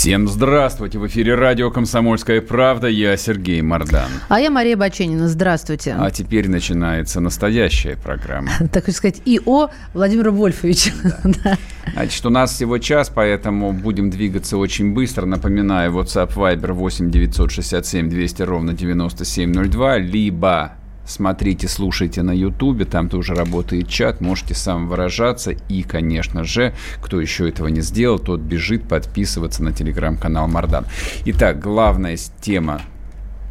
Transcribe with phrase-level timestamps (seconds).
[0.00, 0.98] Всем здравствуйте!
[0.98, 2.88] В эфире радио «Комсомольская правда».
[2.88, 4.08] Я Сергей Мордан.
[4.30, 5.28] А я Мария Баченина.
[5.28, 5.94] Здравствуйте.
[5.98, 8.50] А теперь начинается настоящая программа.
[8.72, 10.92] Так сказать, ИО Владимира Вольфовича.
[11.44, 11.58] Да.
[11.92, 15.26] Значит, у нас всего час, поэтому будем двигаться очень быстро.
[15.26, 20.72] Напоминаю, WhatsApp Viber 8 967 200 ровно 9702, либо
[21.10, 25.50] смотрите, слушайте на Ютубе, там тоже работает чат, можете сам выражаться.
[25.68, 30.86] И, конечно же, кто еще этого не сделал, тот бежит подписываться на телеграм-канал Мардан.
[31.26, 32.80] Итак, главная тема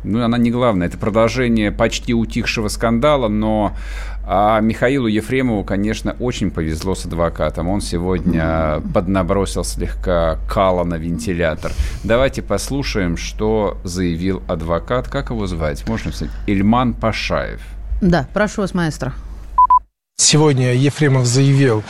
[0.04, 3.76] ну, она не главная, это продолжение почти утихшего скандала, но
[4.32, 7.68] а Михаилу Ефремову, конечно, очень повезло с адвокатом.
[7.68, 11.72] Он сегодня поднабросил слегка кала на вентилятор.
[12.04, 15.08] Давайте послушаем, что заявил адвокат.
[15.08, 15.88] Как его звать?
[15.88, 16.32] Можно сказать?
[16.46, 17.60] Ильман Пашаев.
[18.02, 19.14] Да, прошу вас, маэстро.
[20.18, 21.84] Сегодня Ефремов заявил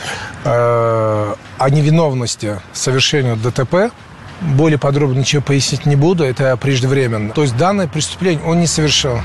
[0.44, 3.92] э, о невиновности совершения ДТП.
[4.40, 7.34] Более подробно ничего пояснить не буду, это преждевременно.
[7.34, 9.18] То есть данное преступление он не совершил.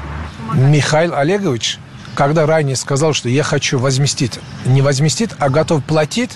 [0.54, 1.80] Михаил Олегович
[2.16, 6.32] когда ранее сказал, что я хочу возместить, не возместить, а готов платить,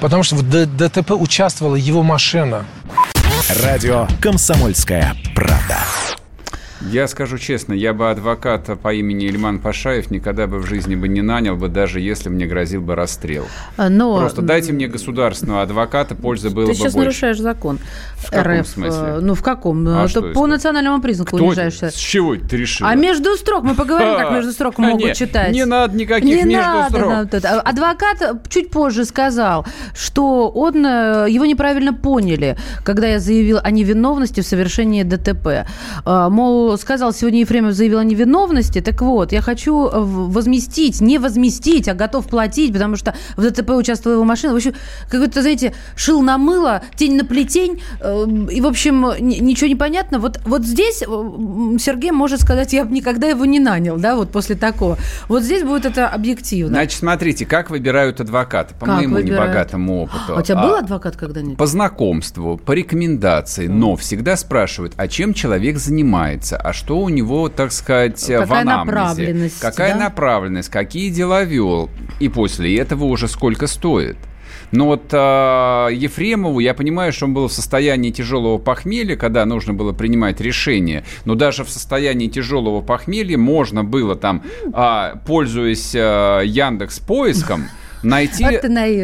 [0.00, 2.64] потому что в ДТП участвовала его машина.
[3.62, 5.78] Радио «Комсомольская правда».
[6.80, 11.08] Я скажу честно, я бы адвоката по имени Ильман Пашаев никогда бы в жизни бы
[11.08, 13.46] не нанял бы, даже если мне грозил бы расстрел.
[13.76, 14.18] А, но...
[14.18, 16.98] Просто дайте мне государственного адвоката, пользы было Ты бы сейчас больше.
[17.06, 17.78] нарушаешь закон.
[18.16, 18.66] В каком РФ.
[18.68, 19.18] смысле?
[19.20, 19.86] Ну, в каком?
[19.88, 20.46] А Это что по это?
[20.46, 21.90] национальному признаку Кто унижаешься.
[21.90, 22.88] С чего ты решила?
[22.88, 25.52] А между строк, мы поговорим, как между строк А, могут не, читать.
[25.52, 27.44] Не надо никаких Не между надо строк.
[27.44, 33.70] А Адвокат чуть позже сказал, что он, э, его неправильно поняли, когда я заявил о
[33.70, 35.66] невиновности в совершении ДТП.
[36.04, 36.30] А,
[36.76, 38.80] Сказал, сегодня Ефремов заявил о невиновности.
[38.80, 43.70] Так вот, я хочу э, возместить, не возместить, а готов платить, потому что в ДТП
[43.70, 44.52] участвовала его машина.
[44.52, 44.74] В общем,
[45.10, 47.82] какой-то, знаете, шил на мыло, тень на плетень.
[48.00, 50.18] э, И, в общем, ничего не понятно.
[50.18, 51.06] Вот, вот здесь э,
[51.78, 54.98] Сергей может сказать, я бы никогда его не нанял, да, вот после такого.
[55.28, 56.74] Вот здесь будет это объективно.
[56.74, 59.44] Значит, смотрите, как выбирают адвоката по Как моему выбирают?
[59.48, 60.36] небогатому опыту.
[60.36, 61.56] А у тебя был А, адвокат когда-нибудь?
[61.56, 67.48] По знакомству, по рекомендации, но всегда спрашивают, а чем человек занимается, а что у него,
[67.48, 68.92] так сказать, в Какая анамнезе.
[68.92, 70.00] направленность, Какая да?
[70.00, 74.16] направленность, какие дела вел, и после этого уже сколько стоит.
[74.72, 79.74] Но вот а, Ефремову, я понимаю, что он был в состоянии тяжелого похмелья, когда нужно
[79.74, 86.40] было принимать решение, но даже в состоянии тяжелого похмелья можно было там, а, пользуясь а,
[86.42, 87.64] Яндекс поиском,
[88.02, 88.52] найти Вот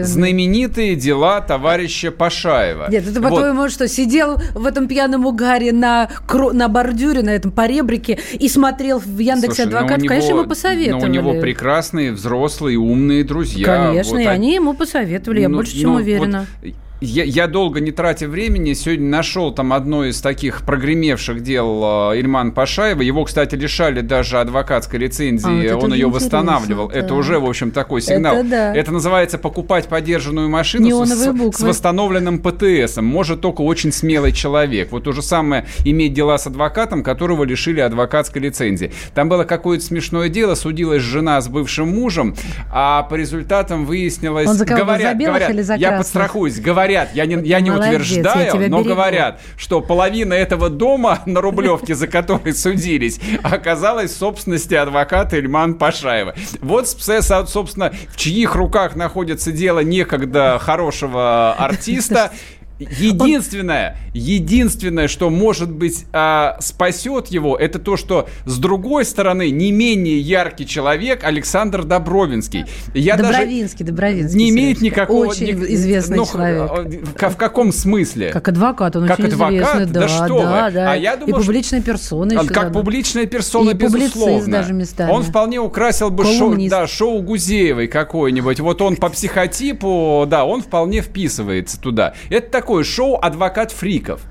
[0.06, 2.88] знаменитые дела товарища Пашаева.
[2.90, 3.30] Нет, это Вот.
[3.30, 8.48] по-твоему что, сидел в этом пьяном угаре на, кро- на бордюре, на этом поребрике и
[8.48, 9.98] смотрел в Яндексе Слушай, ну, адвокат?
[9.98, 11.04] него- Конечно, ему Но посоветовали.
[11.04, 13.66] у него прекрасные, взрослые, умные друзья.
[13.66, 16.46] Конечно, Вот и они- они ему посоветовали, я Ну, больше чем ну, уверена.
[16.62, 22.10] вот я, я долго не тратя времени, сегодня нашел там одно из таких прогремевших дел
[22.12, 23.02] э, Ильман Пашаева.
[23.02, 26.88] Его, кстати, лишали даже адвокатской лицензии, А, вот это он ее восстанавливал.
[26.88, 27.18] Это так.
[27.18, 28.36] уже, в общем, такой сигнал.
[28.36, 28.74] Это да.
[28.74, 33.04] Это называется покупать подержанную машину с, с- восстановленным ПТСом.
[33.04, 34.90] Может только очень смелый человек.
[34.90, 38.90] Вот то же самое иметь дела с адвокатом, которого лишили адвокатской лицензии.
[39.14, 42.34] Там было какое-то смешное дело, судилась жена с бывшим мужем,
[42.72, 44.48] а по результатам выяснилось...
[44.48, 45.98] Он за кого говорят, за белых говорят, или за я красных?
[45.98, 48.88] подстрахуюсь, говорят, я не, я не Молодец, я утверждаю, тебя но берегу.
[48.90, 55.74] говорят, что половина этого дома на Рублевке, за который судились, оказалась в собственности адвоката Ильман
[55.74, 56.34] Пашаева.
[56.60, 62.32] Вот, собственно, в чьих руках находится дело некогда хорошего артиста.
[62.78, 69.72] Единственное, единственное, что может быть а, спасет его, это то, что с другой стороны не
[69.72, 72.64] менее яркий человек Александр Добровинский.
[72.94, 74.38] Я даже Добровинский, Добровинский.
[74.38, 74.84] не имеет Сережка.
[75.00, 75.26] никакого...
[75.26, 76.70] Очень ни- известный ну, человек.
[77.16, 78.30] х- В каком смысле?
[78.30, 79.54] Как адвокат, он Как очень адвокат?
[79.82, 79.86] известный.
[79.92, 80.72] Да Да, что да, вы.
[80.72, 80.92] да.
[80.92, 82.54] А я думал, и публичная персона Он еще.
[82.54, 82.78] как да.
[82.78, 84.48] публичная персона, И безусловно.
[84.52, 85.10] даже местами.
[85.10, 86.70] Он вполне украсил бы шоу, Колумнист.
[86.70, 88.60] да, шоу Гузеевой какое-нибудь.
[88.60, 92.14] Вот он по психотипу, да, он вполне вписывается туда.
[92.30, 94.22] Это такое шоу адвокат фриков.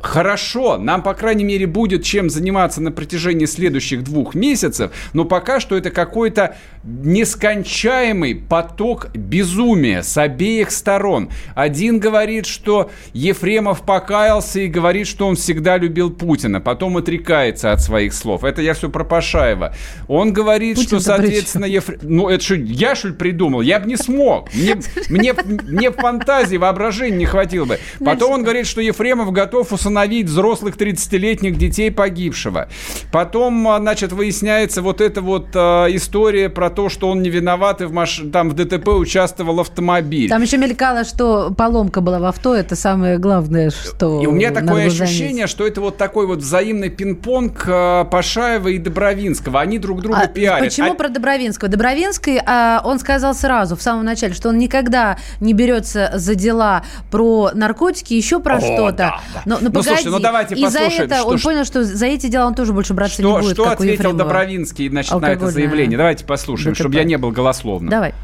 [0.00, 5.58] Хорошо, нам, по крайней мере, будет чем заниматься на протяжении следующих двух месяцев, но пока
[5.58, 11.30] что это какой-то нескончаемый поток безумия с обеих сторон.
[11.54, 17.80] Один говорит, что Ефремов покаялся и говорит, что он всегда любил Путина, потом отрекается от
[17.80, 18.44] своих слов.
[18.44, 19.74] Это я все про Пашаева.
[20.08, 22.04] Он говорит, Путин что, соответственно, Ефремов...
[22.04, 23.62] Ну, это что, я, что ли, придумал?
[23.62, 24.52] Я бы не смог.
[24.54, 24.76] Мне,
[25.08, 27.78] мне, мне фантазии, воображения не хватило бы.
[28.04, 32.68] Потом он говорит, что Ефремов готов усыновить взрослых 30-летних детей погибшего.
[33.12, 35.58] Потом, а, значит, выясняется вот эта вот э,
[35.90, 38.22] история про то, что он не виноват, и в маш...
[38.32, 40.28] там в ДТП участвовал автомобиль.
[40.28, 44.20] Там еще мелькало, что поломка была в авто, это самое главное, что...
[44.22, 48.78] И у меня такое ощущение, что это вот такой вот взаимный пинг-понг э, Пашаева и
[48.78, 49.60] Добровинского.
[49.60, 50.64] Они друг друга а пиарят.
[50.64, 50.94] Почему а...
[50.94, 51.70] про Добровинского?
[51.70, 56.84] Добровинский, э, он сказал сразу, в самом начале, что он никогда не берется за дела
[57.10, 58.96] про наркотики, еще про что-то.
[58.96, 59.42] Да, да.
[59.44, 60.90] Но, но, ну, погоди, слушай, ну давайте и послушаем.
[60.90, 63.42] за это что, он понял, что за эти дела он тоже больше браться что, не
[63.42, 65.96] будет, Что ответил Добровинский значит, на это заявление?
[65.96, 66.80] Давайте послушаем, ДТП.
[66.80, 67.90] чтобы я не был голословным.
[67.90, 68.14] Давай.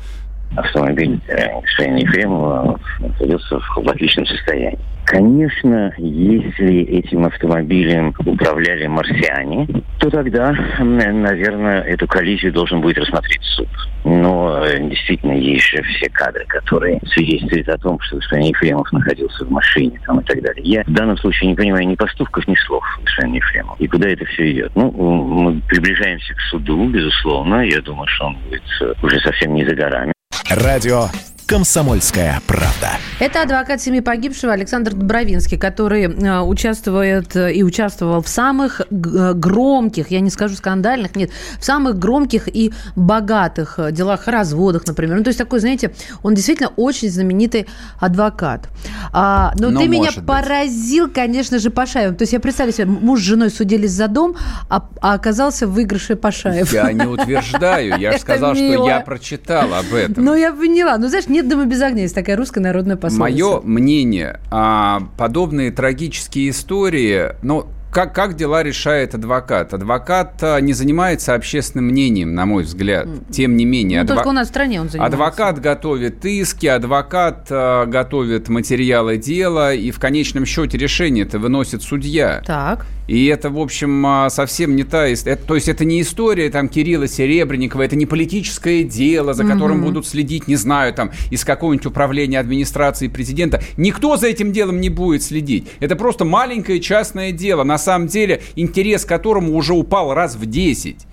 [0.57, 4.79] Автомобиль господина Ефремова находился в отличном состоянии.
[5.05, 9.67] Конечно, если этим автомобилем управляли марсиане,
[9.99, 13.69] то тогда, наверное, эту коллизию должен будет рассмотреть суд.
[14.05, 19.45] Но э, действительно есть же все кадры, которые свидетельствуют о том, что господин Ефремов находился
[19.45, 20.63] в машине там, и так далее.
[20.65, 23.77] Я в данном случае не понимаю ни поступков, ни слов господина Ефремова.
[23.79, 24.73] И куда это все идет?
[24.75, 27.63] Ну, мы приближаемся к суду, безусловно.
[27.67, 30.13] Я думаю, что он будет э, уже совсем не за горами.
[30.51, 31.07] Радио
[31.47, 32.91] «Комсомольская правда».
[33.21, 39.33] Это адвокат семьи погибшего Александр Добровинский, который э, участвует э, и участвовал в самых э,
[39.35, 45.19] громких, я не скажу скандальных, нет, в самых громких и богатых делах, разводах, например.
[45.19, 45.93] Ну, то есть такой, знаете,
[46.23, 47.67] он действительно очень знаменитый
[48.01, 48.69] адвокат.
[49.13, 50.25] А, но, но ты меня быть.
[50.25, 52.17] поразил, конечно же, Пашаевым.
[52.17, 54.37] То есть я представляю себе, муж с женой судились за дом,
[54.69, 56.73] а, а оказался в выигрыше Пашаев.
[56.73, 60.25] Я не утверждаю, я же сказал, что я прочитал об этом.
[60.25, 60.99] Ну, я поняла.
[60.99, 63.21] Ну, знаешь, нет дома без огня, есть такая русская народная пословица.
[63.45, 69.75] Мое мнение, а, подобные трагические истории, ну, как, как дела решает адвокат?
[69.75, 73.07] Адвокат а, не занимается общественным мнением, на мой взгляд.
[73.31, 73.99] Тем не менее.
[73.99, 74.17] Ну, адво...
[74.17, 75.15] Только у нас в стране он занимается.
[75.15, 81.83] Адвокат готовит иски, адвокат а, готовит материалы дела, и в конечном счете решение это выносит
[81.83, 82.43] судья.
[82.47, 82.87] Так.
[83.09, 85.37] И это, в общем, а, совсем не та история.
[85.37, 89.87] То есть это не история там Кирилла Серебренникова, это не политическое дело, за которым mm-hmm.
[89.87, 93.63] будут следить, не знаю, там, из какого-нибудь управления администрации президента.
[93.77, 95.67] Никто за этим делом не будет следить.
[95.81, 101.07] Это просто маленькое частное дело, на самом деле интерес которому уже упал раз в 10.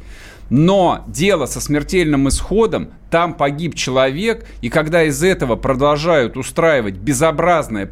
[0.50, 7.92] Но дело со смертельным исходом, там погиб человек, и когда из этого продолжают устраивать безобразное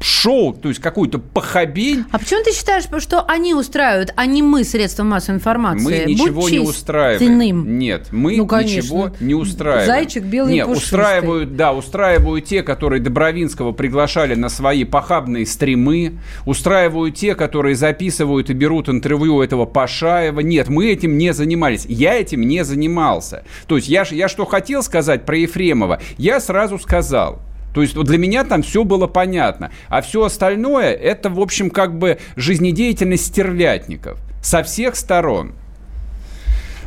[0.00, 2.04] шоу, то есть какую-то похабень.
[2.10, 6.04] А почему ты считаешь, что они устраивают, а не мы, средства массовой информации?
[6.04, 7.78] Мы ничего не устраиваем.
[7.78, 9.86] Нет, мы ну, ничего не устраиваем.
[9.86, 10.98] Зайчик белый Нет, пушистый.
[10.98, 18.50] устраивают, да, устраивают те, которые Добровинского приглашали на свои похабные стримы, устраивают те, которые записывают
[18.50, 20.40] и берут интервью этого Пашаева.
[20.40, 21.86] Нет, мы этим не занимались.
[21.86, 23.44] Я этим не занимался.
[23.66, 27.40] То есть я, я что хотел сказать про Ефремова, я сразу сказал.
[27.74, 29.70] То есть вот для меня там все было понятно.
[29.88, 35.54] А все остальное это, в общем, как бы жизнедеятельность стерлятников со всех сторон.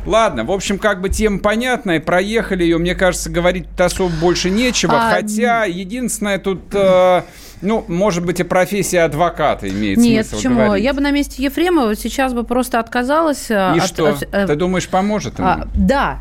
[0.06, 5.08] Ладно, в общем, как бы тема понятная, проехали ее, мне кажется, говорить особо больше нечего,
[5.08, 5.10] а...
[5.10, 6.62] хотя единственное тут...
[6.72, 7.22] Э,
[7.60, 10.64] ну, может быть, и профессия адвоката имеет Нет, смысл почему?
[10.64, 10.84] говорить.
[10.84, 13.50] Я бы на месте Ефремова сейчас бы просто отказалась.
[13.50, 14.10] Э, и от, что?
[14.10, 15.48] От, от, Ты думаешь, поможет ему?
[15.48, 16.20] А, да,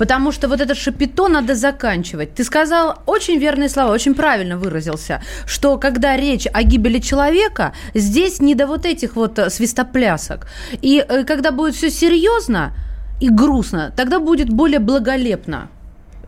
[0.00, 2.34] Потому что вот это шапито надо заканчивать.
[2.34, 8.40] Ты сказал очень верные слова, очень правильно выразился, что когда речь о гибели человека, здесь
[8.40, 10.46] не до вот этих вот э, свистоплясок.
[10.80, 12.72] И э, когда будет все серьезно
[13.20, 15.68] и грустно, тогда будет более благолепно.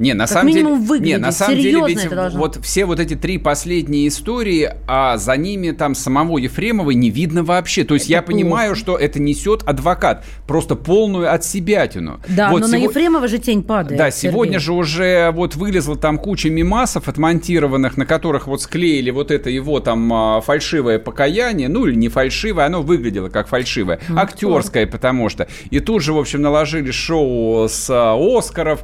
[0.02, 3.38] Не, на как самом деле, не, на самом деле ведь вот все вот эти три
[3.38, 7.84] последние истории, а за ними там самого Ефремова не видно вообще.
[7.84, 8.32] То есть это я плохо.
[8.32, 12.20] понимаю, что это несет адвокат, просто полную от себятину.
[12.28, 12.78] Да, вот но сего...
[12.78, 13.96] на Ефремова же тень падает.
[13.96, 14.32] Да, Сергей.
[14.32, 19.50] сегодня же уже вот вылезла там куча мимасов отмонтированных, на которых вот склеили вот это
[19.50, 24.88] его там а, фальшивое покаяние, ну или не фальшивое, оно выглядело как фальшивое, ну, актерское,
[24.88, 25.46] потому что.
[25.70, 28.82] И тут же, в общем, наложили шоу с а, Оскаров,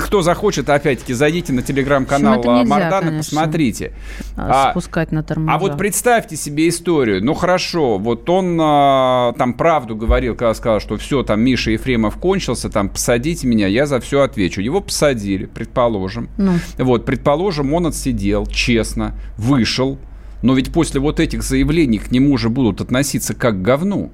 [0.00, 3.92] кто захочет, опять-таки, зайдите на телеграм-канал а, Мардана, посмотрите.
[4.36, 5.54] А, спускать на тормоза.
[5.54, 7.24] А вот представьте себе историю.
[7.24, 12.16] Ну, хорошо, вот он а, там правду говорил, когда сказал, что все, там Миша Ефремов
[12.16, 14.60] кончился, там, посадите меня, я за все отвечу.
[14.60, 16.28] Его посадили, предположим.
[16.36, 16.54] Ну.
[16.78, 19.98] Вот, предположим, он отсидел, честно, вышел,
[20.42, 24.12] Но ведь после вот этих заявлений к нему же будут относиться как к говну.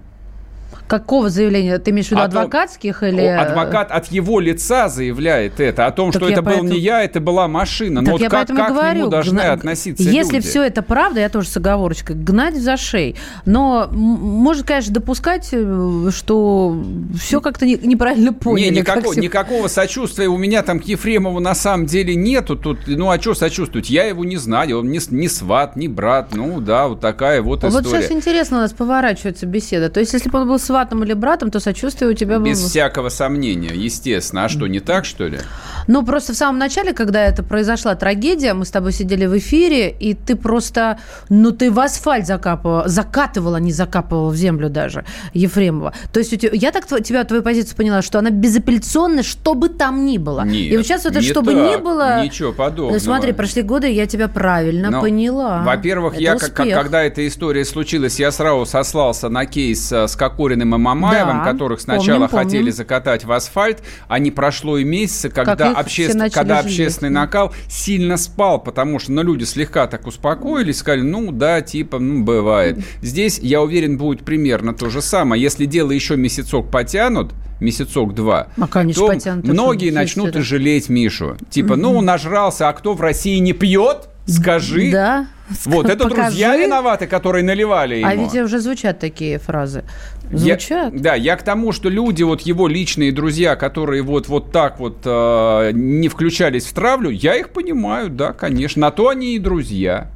[0.99, 1.79] Какого заявления?
[1.79, 3.23] Ты имеешь в виду О том- адвокатских или...
[3.23, 7.03] Адвокат от его лица заявляет это, о том, Так что это был поэтому- не я,
[7.03, 8.01] это была машина.
[8.01, 10.49] Так Но вот я как, и как к говорю, нему должны гна- относиться Если люди?
[10.49, 13.17] все это правда, я тоже с оговорочкой, гнать за шеи.
[13.45, 16.81] Но может, конечно, допускать, э, что
[17.19, 18.69] все как-то не- неправильно поняли.
[18.75, 22.57] Не, как никакого, всё- никакого сочувствия у меня там к Ефремову на самом деле нету.
[22.57, 23.91] Тут, ну а что сочувствовать?
[23.91, 26.35] Я его не знаю, он не, не сват, не брат.
[26.35, 28.03] Ну да, вот такая вот Вот история.
[28.03, 29.89] сейчас интересно у нас поворачивается беседа.
[29.91, 32.49] То есть, если бы он был сватом или братом, то сочувствие у тебя было...
[32.49, 34.45] Без всякого сомнения, естественно.
[34.45, 35.39] А что, не так, что ли?
[35.87, 39.91] Ну, просто в самом начале, когда это произошла трагедия, мы с тобой сидели в эфире,
[39.91, 40.99] и ты просто,
[41.29, 45.93] ну, ты в асфальт закапывала, закатывала, не закапывала в землю даже, Ефремова.
[46.13, 49.69] То есть у тебя, я так тебя, твою позицию поняла, что она безапелляционная, что бы
[49.69, 50.45] там ни было.
[50.45, 52.23] Нет, и вот сейчас это, не что бы ни было...
[52.23, 52.95] ничего подобного.
[52.95, 55.63] Ну, смотри, прошли годы, я тебя правильно Ну, поняла.
[55.63, 60.64] Во-первых, я, как, когда эта история случилась, я сразу сослался на кейс э, с Кокориным
[60.73, 62.47] и Мамаевым, Да, которых сначала помним, помним.
[62.47, 66.71] хотели закатать в асфальт, а не прошло и месяца, когда, обществ- начали когда жалеть.
[66.73, 71.99] общественный накал сильно спал, потому что ну, люди слегка так успокоились, сказали, ну да, типа,
[71.99, 72.79] ну бывает.
[73.03, 75.41] Здесь, я уверен, будет примерно то же самое.
[75.43, 81.37] Если дело еще месяцок потянут, месяцок-два, А, конечно, то потянут, многие начнут и жалеть Мишу.
[81.51, 84.09] Типа, ну, нажрался, а кто в России не пьет?
[84.27, 84.91] Скажи.
[84.91, 85.27] Да.
[85.67, 86.23] Вот это Покажи.
[86.29, 88.09] друзья виноваты, которые наливали ему.
[88.09, 89.85] А ведь уже звучат такие фразы.
[90.31, 90.99] Я- Звучат.
[90.99, 95.03] да, я к тому, что люди, вот его личные друзья, которые вот, вот так вот
[95.05, 98.81] э, не включались в травлю, я их понимаю, да, конечно.
[98.81, 100.11] На то они и друзья.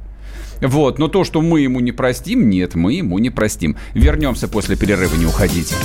[0.61, 3.77] Вот, но то, что мы ему не простим, нет, мы ему не простим.
[3.93, 5.75] Вернемся после перерыва, не уходите.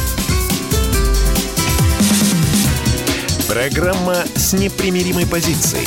[3.49, 5.87] Программа с непримиримой позицией.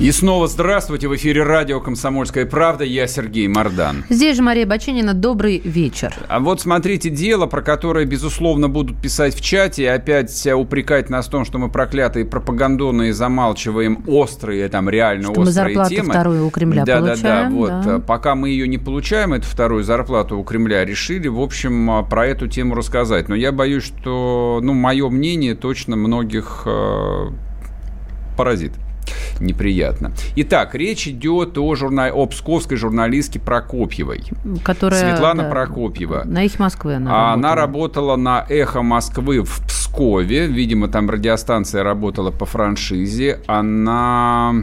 [0.00, 1.08] И снова здравствуйте.
[1.08, 2.84] В эфире радио «Комсомольская правда».
[2.84, 4.04] Я Сергей Мордан.
[4.08, 5.12] Здесь же Мария Баченина.
[5.12, 6.14] Добрый вечер.
[6.26, 11.26] А вот смотрите, дело, про которое, безусловно, будут писать в чате, и опять упрекать нас
[11.26, 15.94] в том, что мы проклятые пропагандоны и замалчиваем острые, там, реально Что мы острые зарплату
[15.94, 16.08] темы.
[16.08, 17.68] вторую у Кремля да, Да, да, получаем, вот.
[17.68, 17.96] да.
[17.96, 22.04] э, Пока мы ее не получаем, эту вторую зарплату у Кремля, решили, в общем, э,
[22.08, 23.28] про эту тему рассказать.
[23.28, 27.26] Но я боюсь, что, ну, мое мнение точно многих э,
[28.38, 28.72] поразит
[29.40, 30.12] неприятно.
[30.36, 32.08] Итак, речь идет о, журна...
[32.08, 34.24] о псковской журналистке Прокопьевой.
[34.62, 36.22] Которая, Светлана да, Прокопьева.
[36.24, 38.14] На их Москвы она А Она работала.
[38.14, 40.46] работала на «Эхо Москвы» в Пскове.
[40.46, 43.40] Видимо, там радиостанция работала по франшизе.
[43.46, 44.54] Она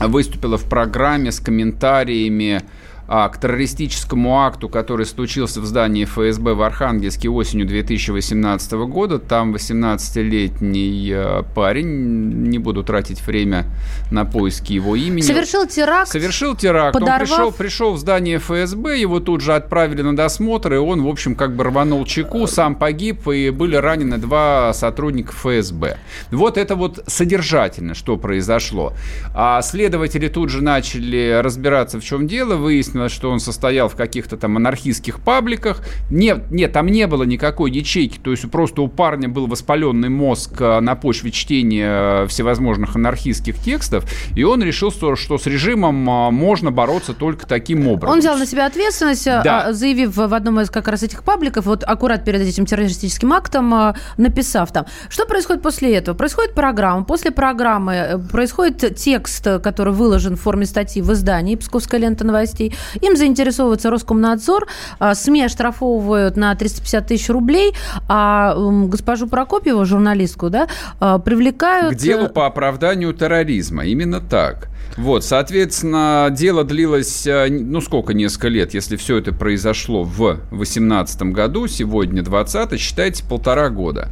[0.00, 2.62] выступила в программе с комментариями
[3.08, 9.18] а, к террористическому акту, который случился в здании ФСБ в Архангельске осенью 2018 года.
[9.18, 13.64] Там 18-летний э, парень, не буду тратить время
[14.10, 15.20] на поиски его имени.
[15.22, 16.08] Совершил теракт.
[16.10, 16.94] Совершил теракт.
[16.94, 21.02] Подорвав- Он пришел, пришел в здание ФСБ, его тут же отправили на досмотр, и он,
[21.02, 25.98] в общем, как бы рванул чеку, сам погиб, и были ранены два сотрудника ФСБ.
[26.30, 28.92] Вот это вот содержательно, что произошло.
[29.34, 32.56] А следователи тут же начали разбираться, в чем дело.
[32.96, 35.82] Выяснилось, что он состоял в каких-то там анархистских пабликах.
[36.10, 40.52] Нет, нет, там не было никакой ячейки, то есть просто у парня был воспаленный мозг
[40.60, 46.08] а, на почве чтения э, всевозможных анархистских текстов, и он решил, что, что с режимом
[46.08, 48.14] а, можно бороться только таким образом.
[48.14, 49.66] Он взял на себя ответственность, Да.
[49.66, 53.94] а, заявив в одном из как раз этих пабликов, вот аккурат перед этим террористическим актом,
[54.16, 56.16] написав там, что происходит после этого?
[56.16, 61.56] Происходит программа, после программы э, происходит текст, э, который выложен в форме статьи в издании
[61.56, 62.74] «Псковская лента новостей».
[63.00, 64.66] Им заинтересовывается Роскомнадзор,
[64.98, 67.74] а, СМИ оштрафовывают на 350 тысяч рублей,
[68.08, 68.54] а
[68.86, 70.68] госпожу Прокопьеву, журналистку, да,
[71.00, 71.94] а, привлекают...
[71.94, 73.84] К делу э, по оправданию терроризма.
[73.84, 74.68] Именно так.
[74.96, 81.22] Вот, соответственно, дело длилось, э, ну сколько, несколько лет, если все это произошло в 2018
[81.24, 84.08] году, сегодня 20 считайте, полтора года.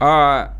[0.00, 0.54] А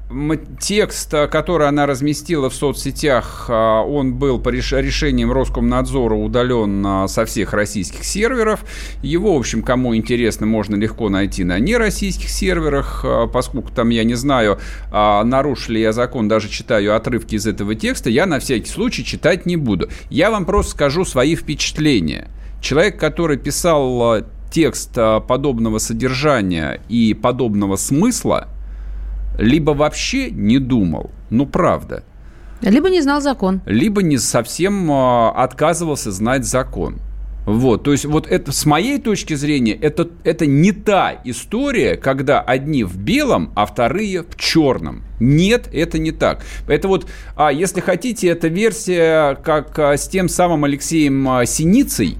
[0.60, 7.24] текст, который она разместила в соцсетях, а, он был по решением Роскомнадзора удален а, со
[7.24, 8.64] всех российских серверов.
[9.02, 14.04] Его, в общем, кому интересно, можно легко найти на нероссийских серверах, а, поскольку там, я
[14.04, 14.58] не знаю,
[14.92, 19.56] нарушили я закон, даже читаю отрывки из этого текста, я на всякий случай читать не
[19.56, 19.88] буду.
[20.10, 22.28] Я вам просто скажу свои впечатления.
[22.60, 28.48] Человек, который писал текст подобного содержания и подобного смысла,
[29.38, 32.04] либо вообще не думал, ну правда.
[32.60, 33.60] Либо не знал закон.
[33.66, 37.00] Либо не совсем э, отказывался знать закон.
[37.46, 42.40] Вот, то есть вот это, с моей точки зрения, это, это не та история, когда
[42.40, 45.02] одни в белом, а вторые в черном.
[45.20, 46.42] Нет, это не так.
[46.66, 52.16] Это вот, а если хотите, это версия, как а, с тем самым Алексеем а, Синицей,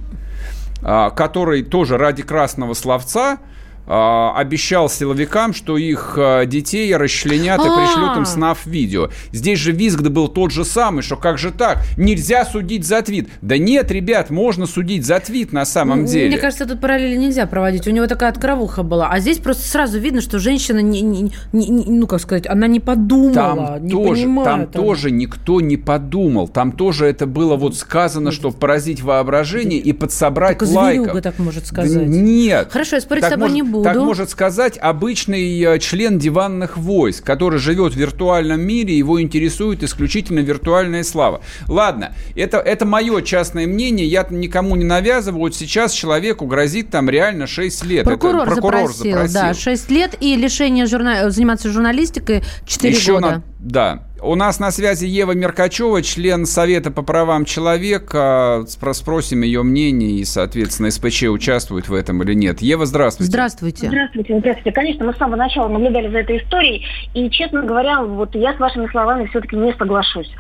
[0.83, 3.54] а, который тоже ради красного словца а,
[3.87, 9.11] обещал силовикам, что их а, детей расчленят и пришлют им снав видео.
[9.33, 11.81] Здесь же визг был тот же самый, что как же так?
[11.97, 13.29] Нельзя судить за твит.
[13.43, 16.29] Да нет, ребят, можно судить за твит на самом деле.
[16.29, 17.87] Мне кажется, тут параллели нельзя проводить.
[17.87, 19.09] У него такая откровуха была.
[19.11, 22.81] А здесь просто сразу видно, что женщина, не, не, не, ну как сказать, она не
[22.81, 24.49] подумала, там не тоже, понимает.
[24.49, 24.85] Там этого.
[24.87, 26.49] тоже никто не подумал.
[26.49, 31.23] Там тоже это было вот сказано, чтобы поразить воображение и подсобрать Только лайков.
[31.23, 31.95] так может сказать.
[31.95, 32.69] Да нет.
[32.71, 33.85] Хорошо, я спорить с тобой может, не буду.
[33.85, 39.83] Так может сказать обычный э, член диванных войск, который живет в виртуальном мире, его интересует
[39.83, 41.41] исключительно виртуальная слава.
[41.69, 45.41] Ладно, это, это мое частное мнение, я никому не навязываю.
[45.41, 48.05] Вот сейчас человеку грозит там реально 6 лет.
[48.05, 51.31] Прокурор, это прокурор запросил, запросил, да, 6 лет и лишение журна...
[51.31, 53.27] заниматься журналистикой 4 Еще года.
[53.27, 53.43] На...
[53.59, 58.65] Да, у нас на связи Ева Меркачева, член Совета по правам человека.
[58.67, 62.63] Спросим ее мнение и, соответственно, СПЧ участвует в этом или нет.
[62.63, 63.31] Ева, здравствуйте.
[63.31, 63.89] Здравствуйте.
[63.89, 64.39] Здравствуйте.
[64.39, 64.73] Здравствуйте.
[64.73, 66.85] Конечно, мы с самого начала наблюдали за этой историей.
[67.13, 70.31] И, честно говоря, вот я с вашими словами все-таки не соглашусь.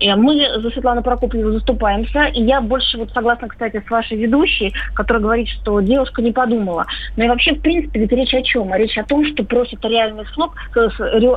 [0.00, 2.24] Э, мы за Светлану Прокопьеву заступаемся.
[2.26, 6.86] И я больше вот согласна, кстати, с вашей ведущей, которая говорит, что девушка не подумала.
[7.16, 8.72] Но и вообще, в принципе, ведь речь о чем?
[8.72, 10.88] А речь о том, что просит реальный срок, э,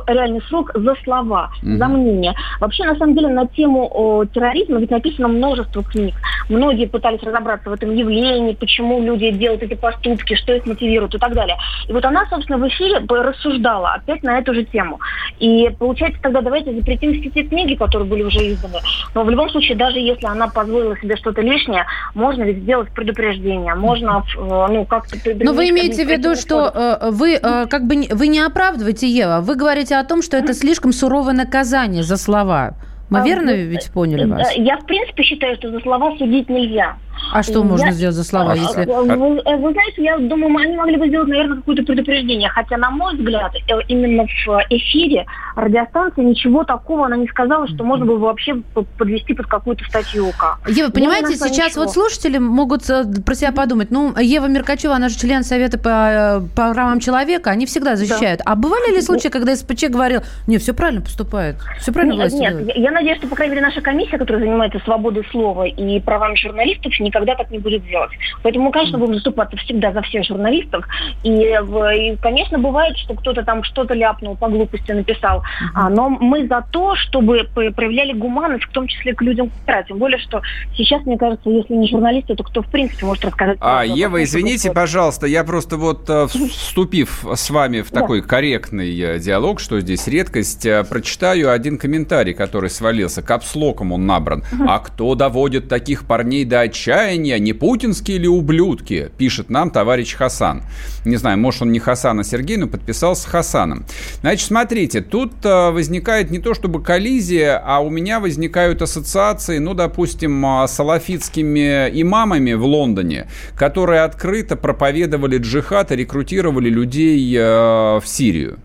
[0.06, 1.76] реальный срок за слова, mm-hmm.
[1.76, 2.34] за мнение.
[2.60, 6.14] Вообще, на самом деле, на тему о, терроризма ведь написано множество книг.
[6.48, 11.18] Многие пытались разобраться в этом явлении, почему люди делают эти поступки, что их мотивирует и
[11.18, 11.56] так далее.
[11.88, 14.98] И вот она, собственно, в эфире рассуждала опять на эту же тему.
[15.40, 18.78] И получается, тогда давайте запретим все те книги, которые были уже изданы.
[19.14, 23.74] Но в любом случае, даже если она позволила себе что-то лишнее, можно ведь сделать предупреждение,
[23.74, 25.16] можно, э, ну, как-то...
[25.40, 29.40] Но вы имеете в виду, что э, вы э, как бы вы не оправдываете Ева,
[29.40, 32.74] вы говорите о том, что это слишком суровое наказание наказание за слова.
[33.10, 34.52] Мы а, верно ведь поняли вас?
[34.56, 36.96] Я, в принципе, считаю, что за слова судить нельзя.
[37.32, 37.64] А что я...
[37.64, 38.84] можно сделать за слова, если...
[38.84, 42.48] Вы, э, вы знаете, я думаю, они могли бы сделать, наверное, какое-то предупреждение.
[42.48, 45.26] Хотя, на мой взгляд, э, именно в эфире
[45.56, 48.56] радиостанции ничего такого она не сказала, что можно было вообще
[48.96, 50.58] подвести под какую-то статью УК.
[50.68, 51.84] Ева, понимаете, сейчас ничего.
[51.84, 56.42] вот слушатели могут э, про себя подумать, ну, Ева Меркачева, она же член Совета по,
[56.54, 58.40] по правам человека, они всегда защищают.
[58.44, 58.52] Да.
[58.52, 62.58] А бывали ли случаи, когда СПЧ говорил, не, все правильно поступает, все правильно нет, Нет,
[62.58, 62.76] делает?
[62.76, 66.92] я надеюсь, что, по крайней мере, наша комиссия, которая занимается свободой слова и правами журналистов,
[67.08, 68.10] никогда так не будет делать.
[68.42, 70.86] Поэтому мы, конечно, будем заступаться всегда за всех журналистов.
[71.24, 75.42] И, и конечно, бывает, что кто-то там что-то ляпнул, по глупости написал.
[75.74, 79.50] А, но мы за то, чтобы проявляли гуманность, в том числе к людям.
[79.86, 80.42] Тем более, что
[80.76, 83.58] сейчас, мне кажется, если не журналисты, то кто, в принципе, может рассказать?
[83.60, 88.28] А, Ева, извините, пожалуйста, я просто вот, э, вступив с вами в такой да.
[88.28, 93.22] корректный э, диалог, что здесь редкость, э, прочитаю один комментарий, который свалился.
[93.22, 94.44] Капслоком он набран.
[94.66, 100.62] А кто доводит таких парней до отчаяния, не путинские ли ублюдки, пишет нам товарищ Хасан.
[101.04, 103.84] Не знаю, может он не Хасан, а Сергей, но подписался Хасаном.
[104.20, 109.74] Значит, смотрите, тут э, возникает не то чтобы коллизия, а у меня возникают ассоциации, ну,
[109.74, 117.42] допустим, э, с салафитскими имамами в Лондоне, которые открыто проповедовали джихад и рекрутировали людей э,
[117.42, 118.58] в Сирию.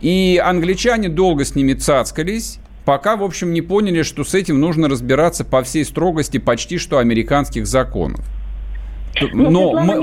[0.00, 4.88] И англичане долго с ними цацкались, пока, в общем, не поняли, что с этим нужно
[4.88, 8.24] разбираться по всей строгости почти что американских законов.
[9.32, 9.94] Но, Но мы...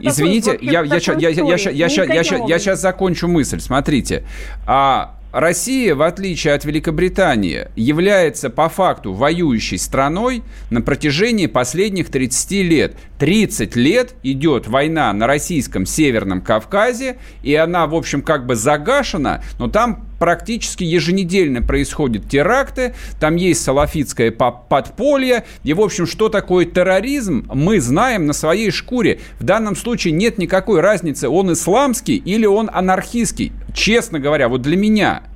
[0.00, 3.60] Извините, я, я, я, я, я, я, я, я, я, я сейчас закончу мысль.
[3.60, 4.24] Смотрите.
[4.66, 12.50] А Россия, в отличие от Великобритании, является по факту воюющей страной на протяжении последних 30
[12.62, 12.96] лет.
[13.18, 19.42] 30 лет идет война на российском Северном Кавказе, и она, в общем, как бы загашена,
[19.58, 26.64] но там практически еженедельно происходят теракты, там есть салафитское подполье, и, в общем, что такое
[26.64, 29.20] терроризм, мы знаем на своей шкуре.
[29.38, 33.52] В данном случае нет никакой разницы, он исламский или он анархистский.
[33.74, 35.22] Честно говоря, вот для меня–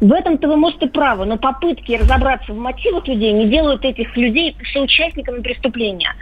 [0.00, 4.56] в этом-то вы можете правы, но попытки разобраться в мотивах людей не делают этих людей
[4.72, 6.14] соучастниками преступления.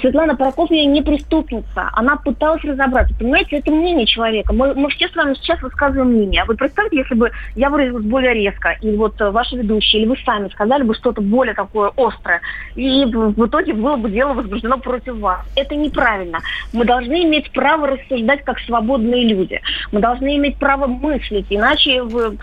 [0.00, 1.90] Светлана Прокофьева не преступница.
[1.92, 3.14] Она пыталась разобраться.
[3.18, 4.52] Понимаете, это мнение человека.
[4.52, 6.42] Мы, мы все с вами сейчас высказываем мнение.
[6.42, 10.08] А вы представьте, если бы я выразилась более резко, и вот э, ваши ведущие, или
[10.08, 12.40] вы сами сказали бы что-то более такое острое,
[12.74, 15.40] и в итоге было бы дело возбуждено против вас.
[15.56, 16.40] Это неправильно.
[16.72, 19.60] Мы должны иметь право рассуждать как свободные люди.
[19.92, 21.96] Мы должны иметь право мыслить, иначе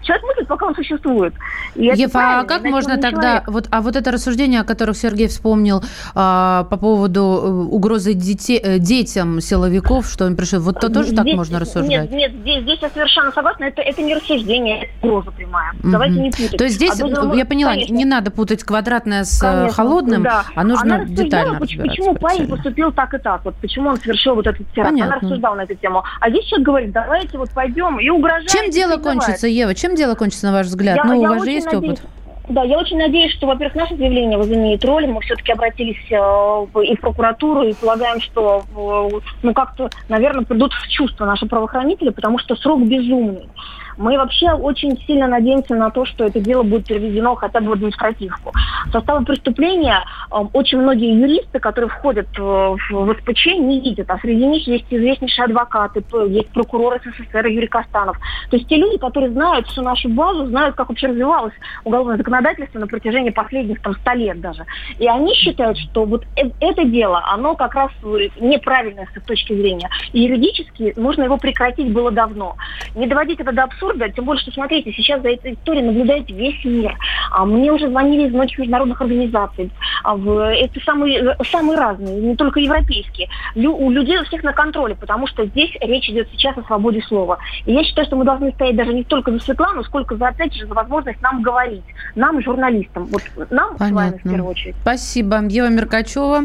[0.03, 1.33] человек мыслит, пока он существует.
[1.75, 6.65] Ев, а как можно тогда, вот, а вот это рассуждение, о которых Сергей вспомнил а,
[6.65, 11.17] по поводу э, угрозы дете, э, детям силовиков, что он пришел, вот то тоже здесь,
[11.17, 12.11] так можно рассуждать?
[12.11, 15.73] Нет, нет, здесь, здесь я совершенно согласна, это, это не рассуждение, это угроза прямая.
[15.73, 15.91] Mm-hmm.
[15.91, 16.57] Давайте не путать.
[16.57, 17.93] То есть здесь, а я поняла, конечно.
[17.93, 20.43] не надо путать квадратное с э, конечно, холодным, да.
[20.55, 24.47] а нужно Она детально почему парень поступил так и так, вот почему он совершил вот
[24.47, 24.91] этот теракт.
[24.91, 25.15] Понятно.
[25.15, 26.03] Она рассуждала на эту тему.
[26.19, 28.49] А здесь человек говорит, давайте вот пойдем и угрожает.
[28.49, 30.97] Чем дело кончится, Ева, чем дело кончится, на ваш взгляд?
[30.97, 32.09] Я, ну, у вас же есть надеюсь, опыт.
[32.47, 35.07] Да, я очень надеюсь, что, во-первых, наше заявление возымеет роль.
[35.07, 40.71] Мы все-таки обратились э, и в прокуратуру, и полагаем, что, э, ну, как-то, наверное, придут
[40.73, 43.49] в чувство наши правоохранители, потому что срок безумный.
[43.97, 47.73] Мы вообще очень сильно надеемся на то, что это дело будет переведено хотя бы в
[47.73, 48.51] административку.
[48.91, 54.09] В преступления э, очень многие юристы, которые входят э, в СПЧ, не видят.
[54.09, 58.17] А среди них есть известнейшие адвокаты, есть прокурор СССР Юрий Костанов.
[58.49, 61.53] То есть те люди, которые знают всю нашу базу, знают, как вообще развивалось
[61.83, 64.65] уголовное законодательство на протяжении последних там, 100 лет даже.
[64.99, 67.91] И они считают, что вот э, это дело, оно как раз
[68.39, 69.89] неправильное с их точки зрения.
[70.13, 72.55] И юридически нужно его прекратить было давно.
[72.95, 76.63] Не доводить это до абсурда тем более, что, смотрите, сейчас за этой историей наблюдает весь
[76.63, 76.95] мир.
[77.31, 79.69] А мне уже звонили из многих международных организаций.
[80.05, 80.15] А
[80.51, 83.27] это самые, самые разные, не только европейские.
[83.55, 87.01] Лю, у людей у всех на контроле, потому что здесь речь идет сейчас о свободе
[87.01, 87.39] слова.
[87.65, 90.53] И я считаю, что мы должны стоять даже не только за Светлану, сколько за, опять
[90.53, 93.05] же, за возможность нам говорить, нам, журналистам.
[93.05, 93.87] Вот нам Понятно.
[93.87, 94.75] с вами в первую очередь.
[94.81, 95.43] Спасибо.
[95.47, 96.41] Ева Меркачева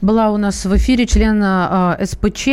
[0.00, 2.48] была у нас в эфире, член э, СПЧ.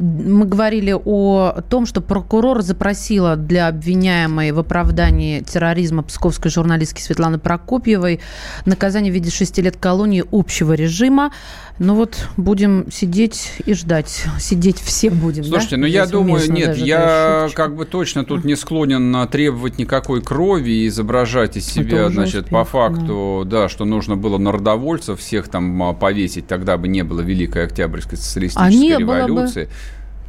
[0.00, 7.38] Мы говорили о том, что прокурор запросила для обвиняемой в оправдании терроризма псковской журналистки Светланы
[7.38, 8.20] Прокопьевой.
[8.66, 9.99] Наказание в виде шести лет колонии
[10.30, 11.32] общего режима.
[11.78, 14.24] Ну вот будем сидеть и ждать.
[14.38, 15.80] Сидеть все будем, Слушайте, да?
[15.80, 20.88] ну я думаю, нет, я как бы точно тут не склонен требовать никакой крови и
[20.88, 23.62] изображать из себя, значит, успех, по факту, да.
[23.62, 28.18] да, что нужно было народовольцев всех там а, повесить, тогда бы не было Великой Октябрьской
[28.18, 29.64] социалистической а революции.
[29.64, 29.70] Бы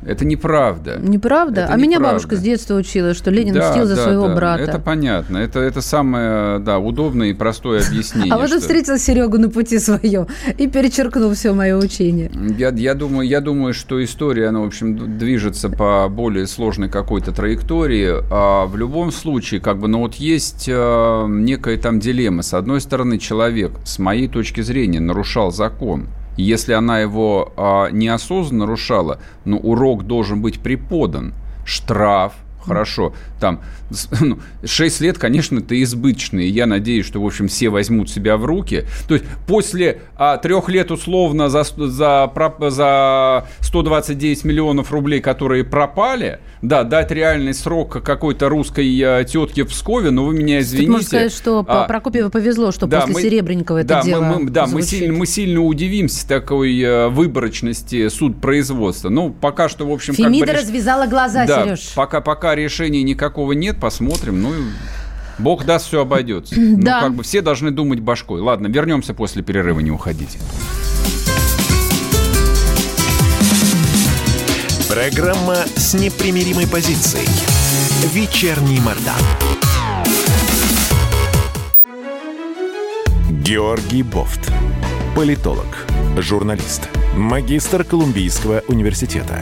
[0.05, 0.97] это неправда.
[0.99, 1.61] Неправда?
[1.61, 1.81] Это а неправда.
[1.83, 4.35] меня бабушка с детства учила, что Ленин да, мстил за да, своего да.
[4.35, 4.63] брата.
[4.63, 5.37] Это понятно.
[5.37, 8.33] Это, это самое да, удобное и простое объяснение.
[8.33, 8.59] А вот что...
[8.59, 12.31] встретил Серегу на пути своем и перечеркнул все мое учение.
[12.57, 17.31] Я, я, думаю, я думаю, что история, она, в общем, движется по более сложной какой-то
[17.31, 18.15] траектории.
[18.31, 22.41] А в любом случае, как бы, ну вот есть э, некая там дилемма.
[22.41, 26.07] С одной стороны, человек, с моей точки зрения, нарушал закон.
[26.37, 31.33] Если она его а, неосознанно нарушала, ну, урок должен быть преподан.
[31.65, 32.33] Штраф,
[32.65, 33.61] хорошо, там,
[34.21, 38.37] ну, 6 лет, конечно, это избыточно, и я надеюсь, что, в общем, все возьмут себя
[38.37, 38.85] в руки.
[39.07, 42.31] То есть после а, трех лет условно за, за,
[42.69, 49.69] за 129 миллионов рублей, которые пропали, да, дать реальный срок какой-то русской а, тетке в
[49.69, 50.91] Пскове, но вы меня извините.
[50.91, 54.39] Можно сказать, что а, Прокопьева повезло, что да, после мы, Серебренникова это да, дело мы,
[54.39, 59.09] мы, Да, мы сильно, мы сильно удивимся такой а, выборочности суд производства.
[59.09, 60.13] Ну, пока что, в общем...
[60.13, 61.93] Фемида как бы, развязала глаза, да, Сереж.
[61.95, 64.41] Пока, пока решения никакого нет, посмотрим.
[64.41, 64.53] Ну,
[65.37, 66.55] Бог даст, все обойдется.
[66.59, 67.01] Да.
[67.01, 68.41] Ну, как бы все должны думать башкой.
[68.41, 70.39] Ладно, вернемся после перерыва, не уходите.
[74.89, 77.27] Программа с непримиримой позицией.
[78.13, 79.15] Вечерний Мордан.
[83.43, 84.51] Георгий Бофт.
[85.15, 85.85] Политолог,
[86.17, 89.41] журналист, магистр Колумбийского университета,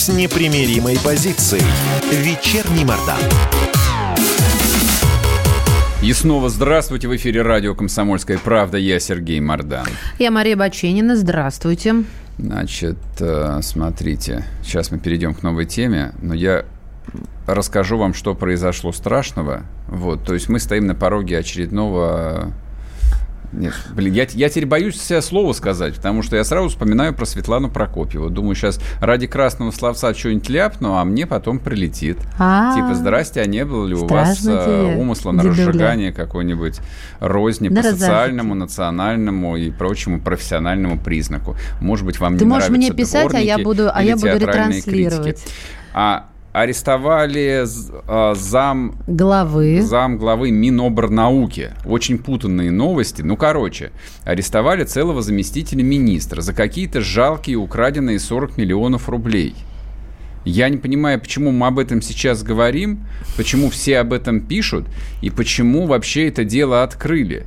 [0.00, 1.62] с непримиримой позицией.
[2.10, 3.20] Вечерний Мордан.
[6.02, 7.06] И снова здравствуйте.
[7.06, 8.78] В эфире радио «Комсомольская правда».
[8.78, 9.86] Я Сергей Мордан.
[10.18, 11.16] Я Мария Баченина.
[11.16, 11.96] Здравствуйте.
[12.38, 14.46] Значит, э, смотрите.
[14.62, 16.12] Сейчас мы перейдем к новой теме.
[16.22, 16.64] Но я
[17.46, 19.64] расскажу вам, что произошло страшного.
[19.86, 22.54] Вот, то есть мы стоим на пороге очередного
[23.52, 27.24] нет, блин, я, я теперь боюсь себе слово сказать, потому что я сразу вспоминаю про
[27.26, 28.30] Светлану Прокопьеву.
[28.30, 32.18] Думаю, сейчас ради красного словца что-нибудь ляпну, а мне потом прилетит.
[32.38, 32.74] А-а-а.
[32.74, 36.80] Типа, здрасте, а не было ли у вас э, умысла на разжигание какой-нибудь
[37.18, 41.56] розни по социальному, национальному и прочему профессиональному признаку?
[41.80, 44.38] Может быть, вам Ты не можешь нравятся мне писать, а я буду, а я буду
[44.38, 45.44] ретранслировать.
[45.92, 49.80] А арестовали э, зам главы.
[49.82, 51.70] зам главы Минобрнауки.
[51.84, 53.22] Очень путанные новости.
[53.22, 53.92] Ну, короче,
[54.24, 59.54] арестовали целого заместителя министра за какие-то жалкие украденные 40 миллионов рублей.
[60.44, 63.04] Я не понимаю, почему мы об этом сейчас говорим,
[63.36, 64.86] почему все об этом пишут
[65.20, 67.46] и почему вообще это дело открыли.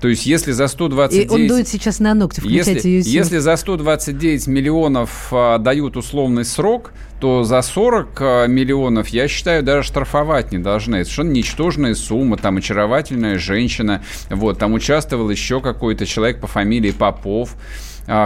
[0.00, 1.26] То есть, если за 129...
[1.26, 6.44] И он дует сейчас на ногти, включайте если, если за 129 миллионов а, дают условный
[6.44, 10.96] срок, то за 40 а, миллионов, я считаю, даже штрафовать не должны.
[10.96, 16.92] Это совершенно ничтожная сумма, там очаровательная женщина, вот, там участвовал еще какой-то человек по фамилии
[16.92, 17.56] Попов,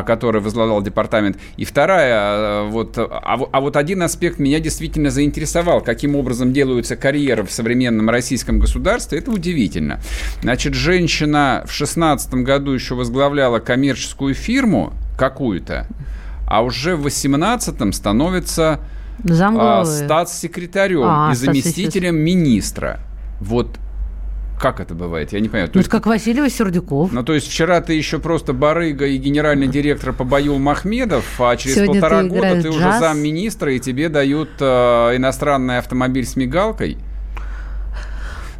[0.02, 1.36] который возглавлял департамент.
[1.56, 3.08] И вторая, а, вот, а,
[3.52, 9.18] а вот один аспект меня действительно заинтересовал, каким образом делаются карьеры в современном российском государстве,
[9.18, 10.00] это удивительно.
[10.42, 15.86] Значит, женщина в 16 году еще возглавляла коммерческую фирму какую-то,
[16.48, 18.80] а уже в 18-м становится
[19.28, 23.00] а, статс-секретарем а, и заместителем министра.
[23.40, 23.78] Вот
[24.62, 25.32] как это бывает?
[25.32, 25.68] Я не понимаю.
[25.68, 27.12] То ну, есть, как Васильева Сердюков.
[27.12, 31.74] Ну, то есть вчера ты еще просто барыга и генеральный директор побоил Махмедов, а через
[31.74, 32.76] Сегодня полтора ты года ты джаз.
[32.76, 34.64] уже замминистра, и тебе дают э,
[35.16, 36.96] иностранный автомобиль с мигалкой.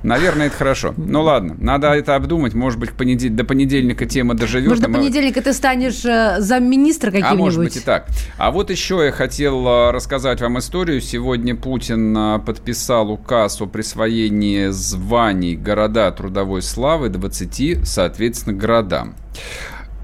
[0.03, 0.95] Наверное, это хорошо.
[0.97, 2.55] Ну ладно, надо это обдумать.
[2.55, 3.31] Может быть, понедел...
[3.33, 4.69] до понедельника тема доживет.
[4.69, 4.99] Может, до мы...
[4.99, 7.39] понедельника ты станешь э, замминистра каким-нибудь.
[7.39, 8.07] А может быть и так.
[8.37, 11.01] А вот еще я хотел э, рассказать вам историю.
[11.01, 19.15] Сегодня Путин э, подписал указ о присвоении званий города трудовой славы 20, соответственно, городам.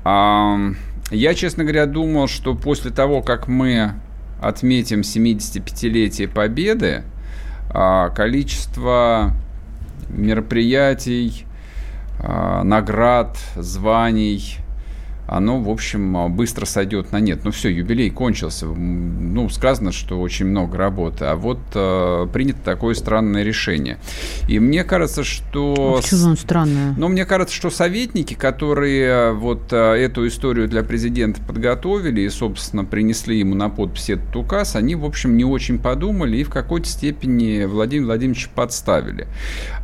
[0.04, 3.94] Я, честно говоря, думал, что после того, как мы
[4.40, 7.02] отметим 75-летие Победы,
[7.70, 9.34] а, количество
[10.11, 11.44] мероприятий,
[12.21, 14.59] а, наград, званий,
[15.28, 17.44] оно, в общем, быстро сойдет на нет.
[17.44, 18.66] Ну все, юбилей кончился.
[18.66, 21.26] Ну, сказано, что очень много работы.
[21.26, 23.98] А вот э, принято такое странное решение.
[24.48, 25.96] И мне кажется, что...
[25.98, 26.94] А почему странное?
[26.96, 32.86] Ну, мне кажется, что советники, которые вот э, эту историю для президента подготовили и, собственно,
[32.86, 36.88] принесли ему на подпись этот указ, они, в общем, не очень подумали и в какой-то
[36.88, 39.28] степени Владимир Владимирович подставили.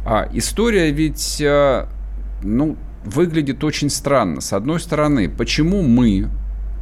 [0.07, 1.87] А история ведь, э,
[2.43, 4.41] ну, выглядит очень странно.
[4.41, 6.29] С одной стороны, почему мы,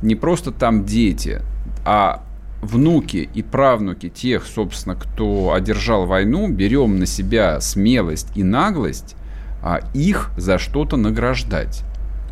[0.03, 1.41] не просто там дети,
[1.85, 2.25] а
[2.61, 9.17] внуки и правнуки тех, собственно, кто одержал войну, берем на себя смелость и наглость
[9.63, 11.85] а их за что-то награждать.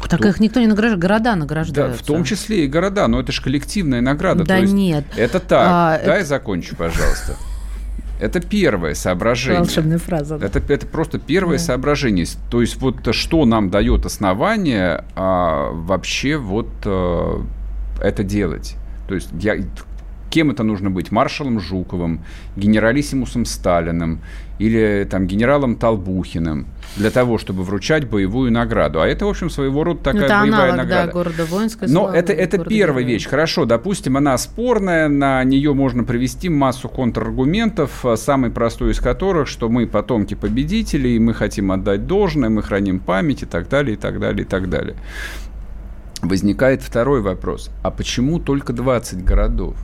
[0.09, 1.93] Так их никто не награждает, города награждают.
[1.93, 4.45] Да, в том числе и города, но это же коллективная награда.
[4.45, 5.05] Да нет.
[5.15, 5.67] Это так.
[5.71, 6.29] А, Дай это...
[6.29, 7.37] закончу, пожалуйста.
[8.21, 9.61] Это первое соображение.
[9.61, 10.39] Волшебная фраза.
[10.39, 10.47] Да.
[10.47, 11.65] Это, это просто первое да.
[11.65, 12.27] соображение.
[12.51, 17.43] То есть вот что нам дает основание а, вообще вот а,
[18.01, 18.77] это делать.
[19.09, 19.57] То есть я,
[20.31, 21.11] кем это нужно быть?
[21.11, 22.25] Маршалом Жуковым,
[22.57, 24.21] генералиссимусом Сталиным
[24.59, 26.67] или там генералом Толбухиным
[26.97, 29.01] для того, чтобы вручать боевую награду.
[29.01, 31.07] А это, в общем, своего рода такая это боевая аналог, награда.
[31.07, 33.27] Да, города воинской Но славы, это, это первая вещь.
[33.27, 39.69] Хорошо, допустим, она спорная, на нее можно привести массу контраргументов, самый простой из которых, что
[39.71, 44.21] мы потомки победителей, мы хотим отдать должное, мы храним память и так далее, и так
[44.21, 44.97] далее, и так далее.
[46.21, 47.71] Возникает второй вопрос.
[47.83, 49.75] А почему только 20 городов?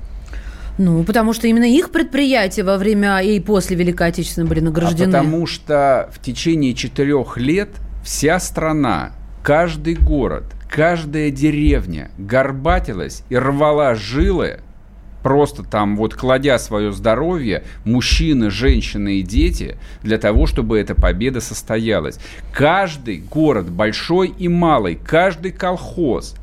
[0.79, 5.15] Ну, потому что именно их предприятия во время и после Великой Отечественной были награждены.
[5.15, 7.71] А потому что в течение четырех лет
[8.05, 9.12] вся страна,
[9.43, 14.61] каждый город, каждая деревня горбатилась и рвала жилы,
[15.23, 21.41] просто там вот кладя свое здоровье, мужчины, женщины и дети, для того, чтобы эта победа
[21.41, 22.19] состоялась.
[22.53, 26.35] Каждый город, большой и малый, каждый колхоз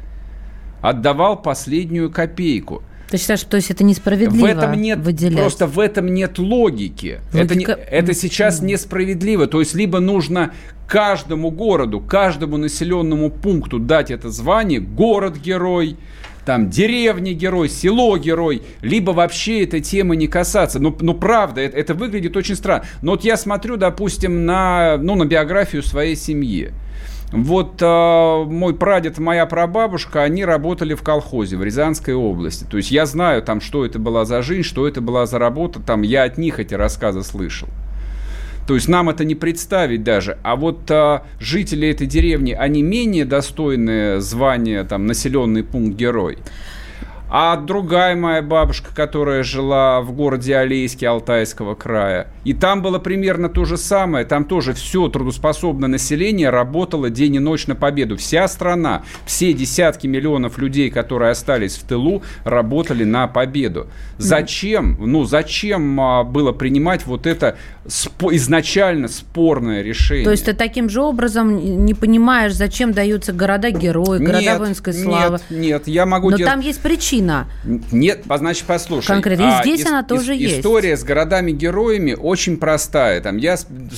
[0.82, 2.82] отдавал последнюю копейку–
[3.13, 5.38] ты считаешь, то есть это несправедливо в этом нет, выделять?
[5.38, 7.21] Просто в этом нет логики.
[7.32, 7.43] Логика...
[7.43, 9.45] Это, не, это сейчас несправедливо.
[9.45, 10.52] То есть либо нужно
[10.88, 15.95] каждому городу, каждому населенному пункту дать это звание город-герой,
[16.43, 20.80] там деревня герой, село герой, либо вообще эта тема не касаться.
[20.80, 22.84] Ну, ну правда, это, это выглядит очень странно.
[23.04, 26.71] Но вот я смотрю, допустим, на, ну, на биографию своей семьи.
[27.34, 32.63] Вот э, мой прадед, моя прабабушка, они работали в колхозе в Рязанской области.
[32.63, 35.80] То есть я знаю там, что это была за жизнь, что это была за работа.
[35.80, 37.69] Там я от них эти рассказы слышал.
[38.67, 40.38] То есть нам это не представить даже.
[40.43, 46.38] А вот а, жители этой деревни, они менее достойны звания там населенный пункт герой.
[47.36, 53.50] А другая моя бабушка, которая жила в городе Алейске Алтайского края, и там было примерно
[53.50, 54.24] то же самое.
[54.24, 58.17] Там тоже все трудоспособное население работало день и ночь на победу.
[58.17, 63.88] Вся страна, все десятки миллионов людей, которые остались в тылу, работали на победу.
[64.19, 64.96] Зачем?
[65.00, 70.26] Ну, зачем а, было принимать вот это спо- изначально спорное решение?
[70.26, 75.39] То есть ты таким же образом не понимаешь, зачем даются города-герои, города воинской славы?
[75.50, 76.30] Нет, нет, я могу...
[76.30, 77.22] Но тебе- там есть причина.
[77.91, 79.07] Нет, значит, послушай.
[79.07, 79.43] Конкретно.
[79.43, 80.59] И а, здесь она тоже есть.
[80.59, 83.21] История с городами-героями очень простая.
[83.21, 83.57] Там я,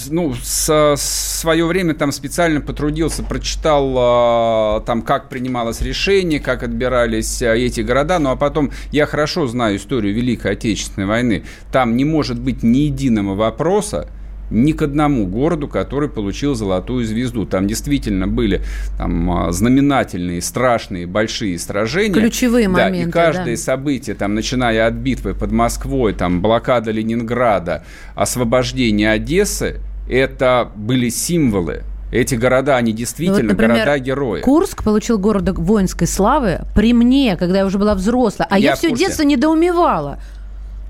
[0.10, 7.42] ну, с, свое время там специально потрудился, прочитал а, там, как принималось решение, как отбирались
[7.42, 8.20] а, эти города.
[8.20, 11.44] Ну, а потом я хорошо знаю историю Великой Отечественной войны.
[11.72, 14.08] Там не может быть ни единого вопроса,
[14.50, 17.46] ни к одному городу, который получил золотую звезду.
[17.46, 18.62] Там действительно были
[18.98, 22.14] там, а, знаменательные, страшные, большие сражения.
[22.14, 23.62] Ключевые Да, моменты, И каждое да.
[23.62, 27.84] событие, там, начиная от битвы под Москвой, там, блокада Ленинграда,
[28.16, 29.80] освобождение Одессы,
[30.10, 31.84] это были символы.
[32.12, 34.42] Эти города, они Ну действительно вот, например, города-герои.
[34.42, 38.48] Курск получил город воинской славы при мне, когда я уже была взрослая.
[38.50, 40.20] А я, Я все детство недоумевала.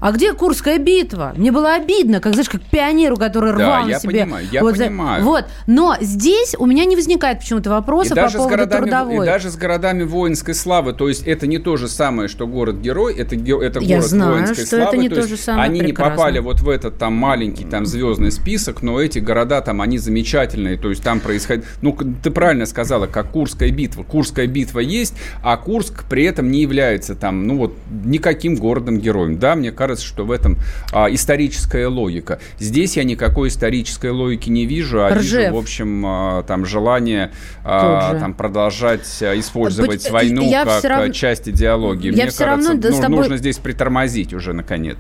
[0.02, 1.34] А где Курская битва?
[1.38, 4.24] Мне было обидно, как, знаешь, как пионеру, который Да, рвал на я себе.
[4.24, 5.24] понимаю, я вот, понимаю.
[5.24, 5.46] Вот.
[5.68, 9.26] Но здесь у меня не возникает почему-то И вопроса по даже, с поводу городами, трудовой.
[9.26, 10.94] и даже с городами воинской славы.
[10.94, 14.66] То есть это не то же самое, что город-герой, это, это Я город знаю, воинской
[14.66, 14.98] что это славы.
[14.98, 16.12] не то то же самое, Они прекрасно.
[16.12, 19.98] не попали вот в этот там маленький там звездный список, но эти города там, они
[19.98, 20.78] замечательные.
[20.78, 21.66] То есть там происходит...
[21.82, 24.04] Ну, ты правильно сказала, как Курская битва.
[24.04, 29.40] Курская битва есть, а Курск при этом не является там, ну вот, никаким городом-героем.
[29.40, 30.58] Да, мне кажется, что в этом
[30.92, 32.40] а, историческая логика.
[32.60, 35.42] Здесь я никакой исторической логики не вижу, а Ржев.
[35.42, 37.32] вижу, в общем, а, там желание
[37.64, 42.08] а, там продолжать а, использовать Быть- войну я как равно- а, часть идеологии.
[42.08, 44.98] я Мне всё кажется, равно да, ну, тобой- нужно здесь притормозить уже наконец.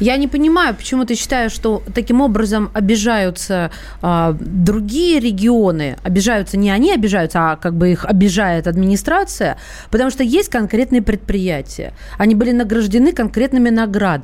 [0.00, 3.70] Я не понимаю, почему ты считаешь, что таким образом обижаются
[4.02, 5.96] а, другие регионы.
[6.02, 9.58] Обижаются не они обижаются, а как бы их обижает администрация,
[9.90, 11.92] потому что есть конкретные предприятия.
[12.18, 14.15] Они были награждены конкретными наградами.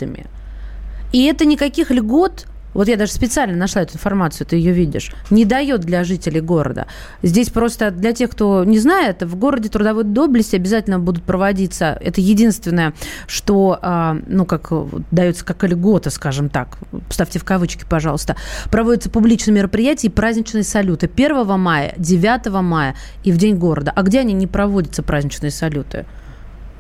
[1.12, 5.44] И это никаких льгот вот я даже специально нашла эту информацию, ты ее видишь, не
[5.44, 6.86] дает для жителей города.
[7.22, 11.98] Здесь просто для тех, кто не знает, в городе трудовой доблести обязательно будут проводиться.
[12.00, 12.94] Это единственное,
[13.26, 14.72] что, а, ну, как
[15.10, 16.78] дается как льгота, скажем так,
[17.10, 18.36] ставьте в кавычки, пожалуйста,
[18.70, 23.92] проводятся публичные мероприятия и праздничные салюты 1 мая, 9 мая и в День города.
[23.94, 26.06] А где они не проводятся, праздничные салюты?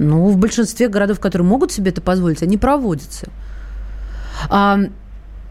[0.02, 3.28] Ну, в большинстве городов, которые могут себе это позволить, они проводятся.
[4.48, 4.78] А,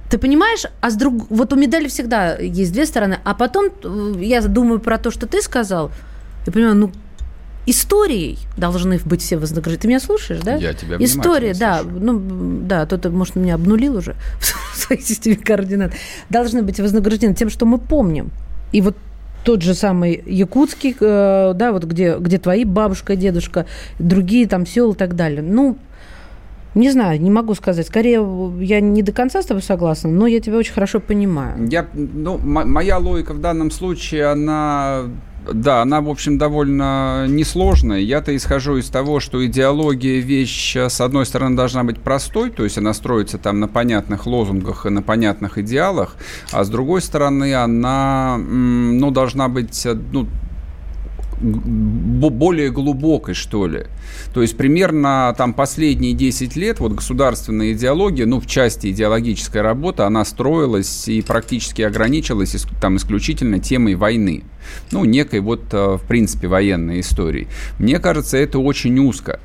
[0.09, 1.29] ты понимаешь, а с друг...
[1.29, 5.25] вот у медали всегда есть две стороны, а потом э, я думаю про то, что
[5.25, 5.91] ты сказал,
[6.45, 6.91] я понимаю, ну,
[7.65, 9.81] историей должны быть все вознаграждены.
[9.81, 10.55] Ты меня слушаешь, да?
[10.55, 12.03] Я тебя История, да, слушаю.
[12.03, 14.15] ну, да, кто-то, может, меня обнулил уже
[14.73, 15.93] в своей системе координат.
[16.29, 18.31] Должны быть вознаграждены тем, что мы помним.
[18.71, 18.97] И вот
[19.43, 23.65] тот же самый Якутский, э, да, вот где, где твои бабушка, дедушка,
[23.99, 25.41] другие там села и так далее.
[25.41, 25.77] Ну,
[26.73, 27.87] не знаю, не могу сказать.
[27.87, 28.25] Скорее,
[28.61, 31.67] я не до конца с тобой согласна, но я тебя очень хорошо понимаю.
[31.69, 35.03] Я, ну, моя логика в данном случае, она,
[35.53, 37.99] да, она, в общем, довольно несложная.
[37.99, 42.63] Я-то исхожу из того, что идеология вещь, э, с одной стороны, должна быть простой, то
[42.63, 46.15] есть она строится там на понятных лозунгах и на понятных идеалах,
[46.51, 50.27] а с другой стороны, она, ну, должна быть, э, ну,
[51.41, 53.85] более глубокой, что ли.
[54.33, 60.05] То есть примерно там последние 10 лет вот государственная идеология, ну, в части идеологическая работа,
[60.05, 64.43] она строилась и практически ограничилась там исключительно темой войны.
[64.91, 67.47] Ну, некой вот, э, в принципе, военной истории.
[67.79, 69.39] Мне кажется, это очень узко.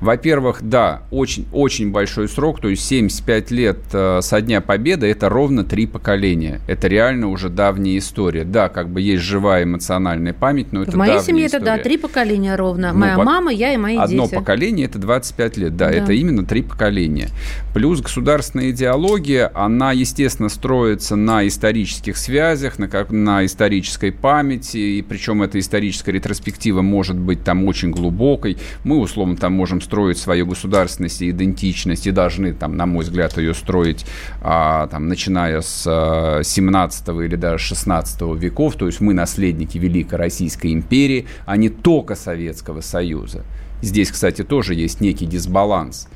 [0.00, 5.28] Во-первых, да, очень, очень большой срок, то есть 75 лет э, со Дня Победы– это
[5.28, 6.60] ровно три поколения.
[6.68, 8.44] Это реально уже давняя история.
[8.44, 11.64] Да, как бы есть живая эмоциональная память, но это В моей семье история.
[11.64, 12.92] это, да, три поколения ровно.
[12.92, 14.34] Ну, Моя во- мама, я и мои Одно дети.
[14.36, 15.76] поколение– это 25 лет.
[15.76, 15.92] Да, Да.
[15.96, 17.28] это именно три поколения.
[17.74, 25.02] Плюс государственная идеология, она, естественно, строится на исторических связях, на, как, на исторической памяти, и
[25.02, 28.58] причем эта историческая ретроспектива может быть там очень глубокой.
[28.84, 33.38] Мы, условно, там можем строить свою государственность и идентичность, и должны, там, на мой взгляд,
[33.38, 34.04] ее строить,
[34.42, 38.74] а, там, начиная с а, 17 или даже 16 веков.
[38.74, 43.44] То есть мы наследники Великой Российской империи, а не только Советского Союза.
[43.80, 46.08] Здесь, кстати, тоже есть некий дисбаланс.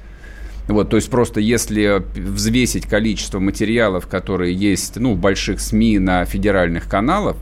[0.69, 6.25] Вот, то есть просто если взвесить количество материалов, которые есть ну, в больших СМИ на
[6.27, 7.37] федеральных каналах,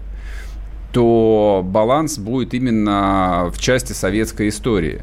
[0.92, 5.02] то баланс будет именно в части советской истории.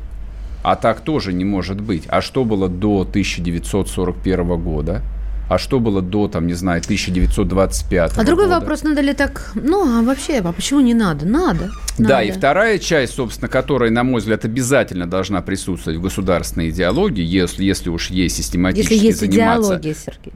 [0.67, 2.03] А так тоже не может быть.
[2.09, 5.01] А что было до 1941 года?
[5.49, 8.59] А что было до, там, не знаю, 1925 А другой года?
[8.59, 9.53] вопрос, надо ли так...
[9.55, 11.25] Ну, а вообще, а почему не надо?
[11.25, 11.69] Надо.
[11.97, 12.23] Да, Надо.
[12.23, 17.63] и вторая часть, собственно, которая, на мой взгляд, обязательно должна присутствовать в государственной идеологии, если,
[17.63, 20.33] если уж есть систематически Если есть заниматься, идеология, Сергей.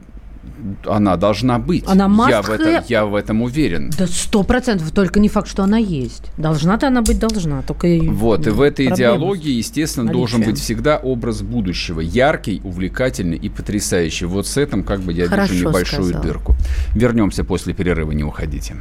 [0.86, 1.84] Она должна быть.
[1.86, 3.90] Она must я, в этом, я в этом уверен.
[3.98, 6.24] Да сто процентов, только не факт, что она есть.
[6.36, 10.54] Должна-то она быть должна, только Вот, и в этой идеологии, естественно, должен наличием.
[10.54, 12.00] быть всегда образ будущего.
[12.00, 14.26] Яркий, увлекательный и потрясающий.
[14.26, 16.22] Вот с этим как бы я Хорошо вижу небольшую сказал.
[16.22, 16.56] дырку.
[16.94, 18.76] Вернемся после перерыва, не уходите.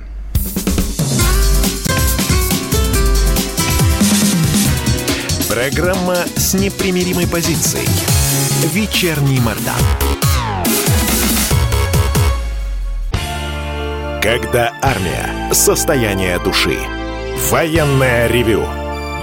[5.49, 7.87] Программа с непримиримой позицией.
[8.73, 10.20] Вечерний Мордан.
[14.21, 15.51] Когда армия.
[15.51, 16.77] Состояние души.
[17.49, 18.63] Военное ревю.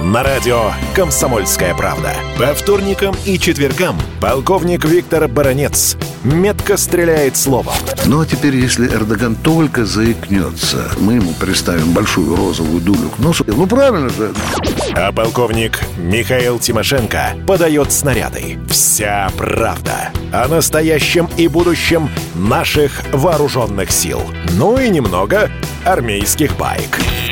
[0.03, 2.13] На радио «Комсомольская правда».
[2.37, 7.73] По вторникам и четвергам полковник Виктор Баранец метко стреляет словом.
[8.05, 13.43] Ну а теперь, если Эрдоган только заикнется, мы ему приставим большую розовую дулю к носу.
[13.47, 14.33] Ну правильно же.
[14.93, 18.59] А полковник Михаил Тимошенко подает снаряды.
[18.69, 24.21] Вся правда о настоящем и будущем наших вооруженных сил.
[24.53, 25.49] Ну и немного
[25.85, 26.99] армейских байк.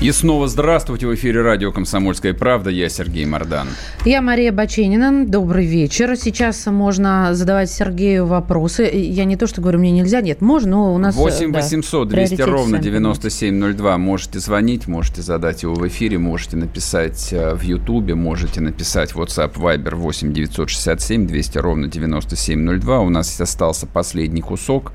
[0.00, 2.70] И снова здравствуйте в эфире радио «Комсомольская правда».
[2.70, 3.66] Я Сергей Мордан.
[4.04, 5.26] Я Мария Баченина.
[5.26, 6.16] Добрый вечер.
[6.16, 8.84] Сейчас можно задавать Сергею вопросы.
[8.84, 10.20] Я не то, что говорю, мне нельзя.
[10.20, 11.16] Нет, можно, но у нас...
[11.16, 13.98] э, 8 да, 800 200 приоритеты ровно сами 9702.
[13.98, 19.54] Можете звонить, можете задать его в эфире, можете написать э, в Ютубе, можете написать WhatsApp
[19.54, 23.00] Viber 8 967 200 ровно 9702.
[23.00, 24.92] У нас остался последний кусок.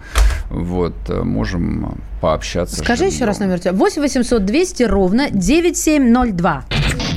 [0.49, 2.77] Вот, э, можем пообщаться.
[2.77, 3.73] Скажи еще раз номер тебя.
[3.73, 6.63] 8 800 200 ровно 9702.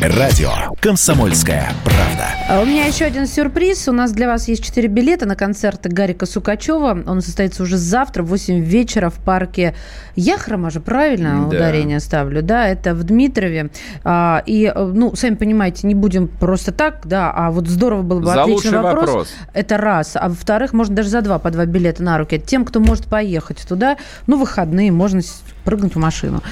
[0.03, 2.27] Радио «Комсомольская правда».
[2.51, 3.89] А У меня еще один сюрприз.
[3.89, 7.03] У нас для вас есть 4 билета на концерт Гарика Сукачева.
[7.07, 9.75] Он состоится уже завтра в 8 вечера в парке
[10.15, 11.47] Яхрома же, правильно Да.
[11.57, 12.43] ударение ставлю?
[12.43, 13.71] Да, это в Дмитрове.
[14.05, 18.21] А, и, э, ну, сами понимаете, не будем просто так, да, а вот здорово было
[18.21, 19.07] бы За отличный вопрос.
[19.09, 19.29] вопрос.
[19.55, 20.13] Это раз.
[20.15, 22.39] А во-вторых, можно даже за два, по два билета на руки.
[22.39, 25.21] Тем, кто может поехать туда, ну, выходные, можно
[25.65, 26.43] прыгнуть в машину.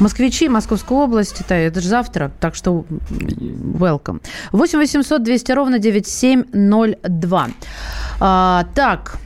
[0.00, 2.86] Москвичи, Московская область, это, это же завтра, так что
[3.78, 4.20] welcome.
[4.52, 7.48] 8 800 200 ровно 9702.
[8.20, 9.18] А, так,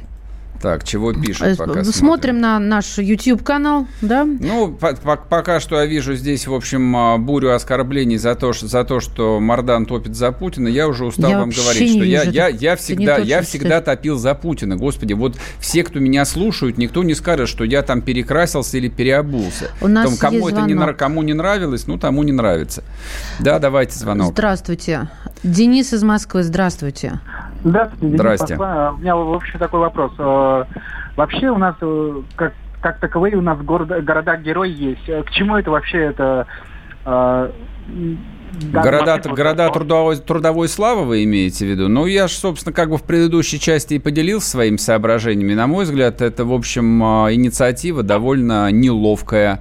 [0.60, 4.24] Так, чего э, пишут пока смотрим на наш YouTube-канал, да?
[4.24, 8.52] Ну, по- по- пока что я вижу здесь, в общем, а, бурю оскорблений за то,
[8.52, 10.68] что, за то, что Мардан топит за Путина.
[10.68, 13.80] Я уже устал Я вам говорить, не что я, я, я не всегда, я всегда
[13.80, 14.76] топил за Путина.
[14.76, 19.70] Господи, вот все, кто меня слушают, никто не скажет, что я там перекрасился или переобулся.
[19.80, 20.94] У нас Там, кому это не, звонок.
[20.94, 22.82] нра- кому не нравилось, ну, тому не нравится.
[23.40, 24.32] Да, давайте звонок.
[24.32, 25.08] Здравствуйте.
[25.42, 26.66] Денис из Москвы, здравствуйте.
[26.76, 27.20] Здравствуйте,
[28.00, 28.56] Денис Здрасте.
[28.56, 28.92] Москва.
[28.92, 30.12] У меня вообще такой вопрос.
[30.18, 30.64] Э,
[31.16, 32.52] Вообще у нас э, как,
[32.82, 35.08] как таковые у нас город, города-герои есть.
[35.08, 36.46] Э, К чему это вообще это
[37.04, 37.48] Да,
[38.72, 41.88] Города, города трудовой, трудовой славы вы имеете в виду?
[41.88, 45.54] Ну, я же, собственно, как бы в предыдущей части и поделился своими соображениями.
[45.54, 49.60] На мой взгляд, это, в общем, а, инициатива довольно неловкая.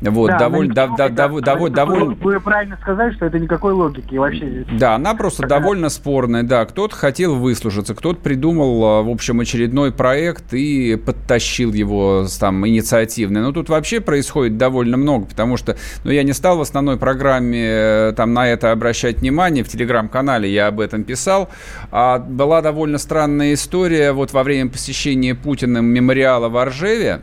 [0.00, 3.38] Вот, Да, довольно, никакой- дов- да, дов- она довольно, довольно, Вы правильно сказали, что это
[3.38, 4.78] никакой логики вообще здесь.
[4.78, 6.64] Да, она просто Такая- довольно спорная, да.
[6.64, 13.40] Кто-то хотел выслужиться, кто-то придумал, а, в общем, очередной проект и подтащил его там инициативный.
[13.40, 17.62] Но тут вообще происходит довольно много, потому что, ну, я не стал в основной программе
[17.64, 21.48] э, там на это обращать внимание, в телеграм-канале я об этом писал.
[21.90, 27.22] А была довольно странная история вот во время посещения Путиным мемориала в Оржеве.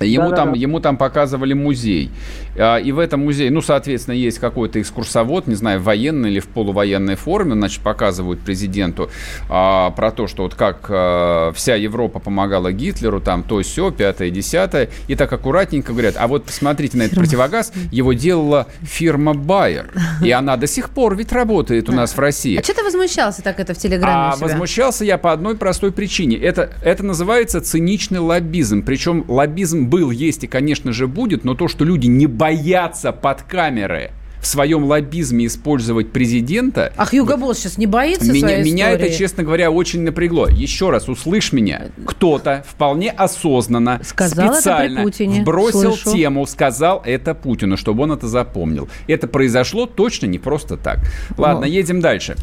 [0.00, 0.44] Ему, Да-да-да.
[0.44, 2.10] там, ему там показывали музей.
[2.56, 6.40] А, И в этом музее, ну, соответственно, есть какой-то экскурсовод, не знаю, в военной или
[6.40, 9.10] в полувоенной форме, значит, показывают президенту
[9.48, 14.30] а, про то, что вот как а, вся Европа помогала Гитлеру, там, то, все, пятое,
[14.30, 14.90] десятое.
[15.08, 19.86] И так аккуратненько говорят, а вот посмотрите на этот противогаз, его делала фирма Bayer.
[20.22, 22.58] И она до сих пор ведь работает у нас в России.
[22.58, 26.36] А что ты возмущался так это в Телеграме А возмущался я по одной простой причине.
[26.36, 28.82] Это, это называется циничный лоббизм.
[28.82, 33.42] Причем лоббизм был, есть и, конечно же, будет, но то, что люди не боятся под
[33.42, 34.10] камеры
[34.40, 39.04] в своем лоббизме использовать президента, Ах, Юго Босс сейчас не боится меня, своей меня это,
[39.06, 39.18] истории?
[39.18, 40.46] честно говоря, очень напрягло.
[40.48, 41.86] Еще раз, услышь меня.
[42.06, 45.44] Кто-то вполне осознанно, Сказал это специально Путине.
[45.72, 46.12] Слышу.
[46.12, 48.88] тему, сказал это Путину, чтобы он это запомнил.
[49.08, 50.98] Это произошло точно не просто так.
[51.36, 51.72] Ладно, Ну.
[51.72, 52.36] едем дальше.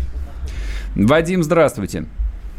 [0.96, 2.06] Вадим, здравствуйте.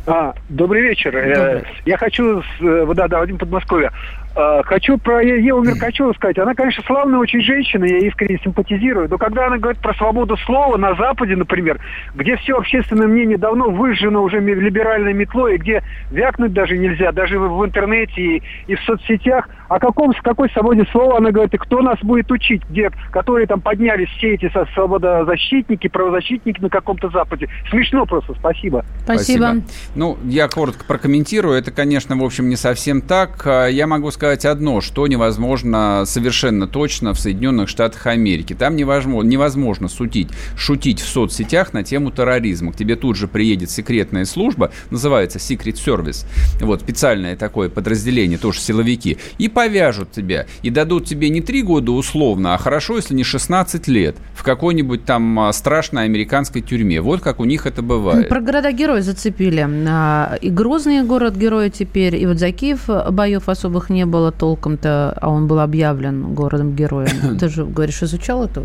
[0.07, 1.17] А, добрый вечер.
[1.17, 1.73] Э, Добрый.
[1.87, 3.91] Я хочу, с, э, да, да, Вадим Подмосковье.
[4.37, 6.39] Э, Хочу про Еву Меркачеву сказать.
[6.39, 9.09] Она, конечно, славная очень женщина, я ей искренне симпатизирую.
[9.09, 11.81] Но когда она говорит про свободу слова на Западе, например,
[12.15, 17.39] где все общественное мнение давно выжжено уже либеральной метлой, и где вякнуть даже нельзя, даже
[17.39, 21.59] в интернете и, и в соцсетях, о каком, с какой свободе слова она говорит, и
[21.59, 27.49] кто нас будет учить, где, которые там поднялись все эти свободозащитники, правозащитники на каком-то Западе.
[27.71, 28.85] Смешно просто, спасибо.
[29.05, 29.57] Спасибо.
[29.95, 31.57] Ну, я коротко прокомментирую.
[31.57, 33.47] Это, конечно, в общем, не совсем так.
[33.47, 38.55] А, Я могу сказать одно, что невозможно совершенно точно в Соединенных Штатах Америки.
[38.55, 42.73] Там невозможно, невозможно шутить, шутить в соцсетях на тему терроризма.
[42.73, 46.27] К тебе тут же приедет секретная служба, называется Secret Service.
[46.61, 49.19] Вот, специальное такое подразделение, тоже силовики.
[49.39, 50.47] И повяжут тебя.
[50.63, 55.05] И дадут тебе не три года условно, а хорошо, если не 16 лет в какой-нибудь
[55.05, 57.01] там а, страшной американской тюрьме.
[57.01, 58.29] Вот как у них это бывает.
[58.29, 59.67] Про города-герои зацепили.
[59.89, 65.31] А, И Грозный город-герой теперь, и вот за Киев боев особых не было толком-то, а
[65.31, 67.39] он был объявлен городом-героем.
[67.39, 68.65] Ты же, говоришь, изучал это?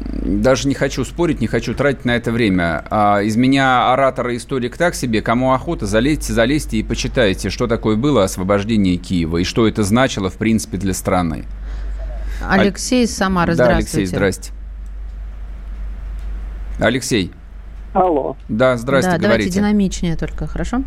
[0.00, 2.84] Даже не хочу спорить, не хочу тратить на это время.
[2.90, 5.22] А, из меня оратора историк так себе.
[5.22, 10.30] Кому охота, залезьте, залезьте и почитайте, что такое было освобождение Киева и что это значило,
[10.30, 11.44] в принципе, для страны.
[12.46, 13.98] Алексей из Самары, да, здравствуйте.
[13.98, 14.52] Алексей, здрасте.
[16.78, 17.32] Алексей,
[17.92, 18.36] Алло.
[18.48, 19.58] да, здрасте, да, давайте говорите.
[19.58, 20.84] динамичнее только, хорошо?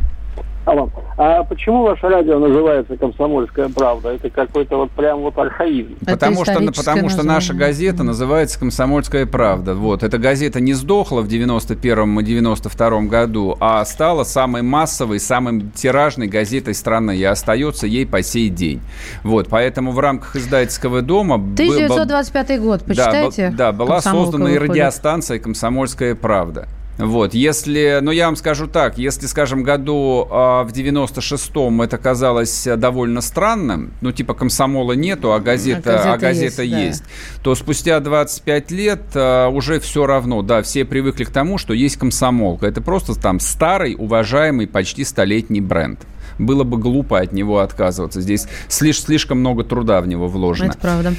[0.64, 0.90] Алло.
[1.18, 4.10] А почему ваше радио называется «Комсомольская правда»?
[4.10, 5.96] Это какой-то вот прям вот архаизм.
[6.02, 9.74] Это Потому что, потому что наша газета называется «Комсомольская правда».
[9.74, 10.04] Вот.
[10.04, 16.28] Эта газета не сдохла в 91-м и 92-м году, а стала самой массовой, самой тиражной
[16.28, 18.82] газетой страны и остается ей по сей день.
[19.24, 19.48] Вот.
[19.50, 21.38] Поэтому в рамках издательского дома...
[21.38, 23.50] был- 1925 год, да, почитайте.
[23.50, 26.68] б- Да, была создана и радиостанция «Комсомольская правда».
[26.98, 32.68] Вот, если, ну я вам скажу так, если, скажем, году а, в 96-м это казалось
[32.78, 37.04] довольно странным, ну типа комсомола нету, а газета, А а газета газета есть, есть,
[37.44, 41.98] то спустя 25 лет а, уже все равно, да, все привыкли к тому, что есть
[41.98, 42.68] комсомолка.
[42.68, 46.00] Это просто там старый, уважаемый, почти столетний бренд.
[46.40, 48.22] Было бы глупо от него отказываться.
[48.22, 50.70] Здесь слиш- слишком много труда в него вложено.
[50.72, 51.14] Это правда.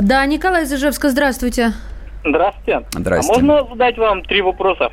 [0.00, 1.72] Да, Николай из Ижевска, здравствуйте.
[2.24, 2.86] Здравствуйте.
[2.92, 3.32] Здрасте.
[3.32, 4.90] А можно задать вам три вопроса?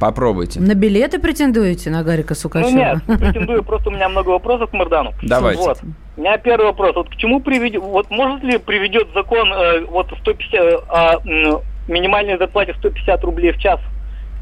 [0.00, 0.60] Попробуйте.
[0.60, 2.70] На билеты претендуете на Гарика Ну Сукачева?
[2.76, 5.12] нет, претендую, просто у меня много вопросов к Мардану.
[5.22, 5.62] Давайте.
[5.62, 5.78] Вот.
[6.16, 6.94] У меня первый вопрос.
[6.96, 12.38] Вот к чему приведет, вот может ли приведет закон э, вот 150, о м, минимальной
[12.38, 13.80] зарплате 150 рублей в час?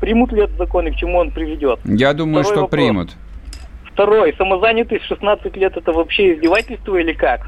[0.00, 1.80] Примут ли этот закон и к чему он приведет?
[1.84, 2.70] Я думаю, Второй что вопрос.
[2.70, 3.10] примут.
[3.92, 4.34] Второй.
[4.36, 7.46] Самозанятость в 16 лет это вообще издевательство или как?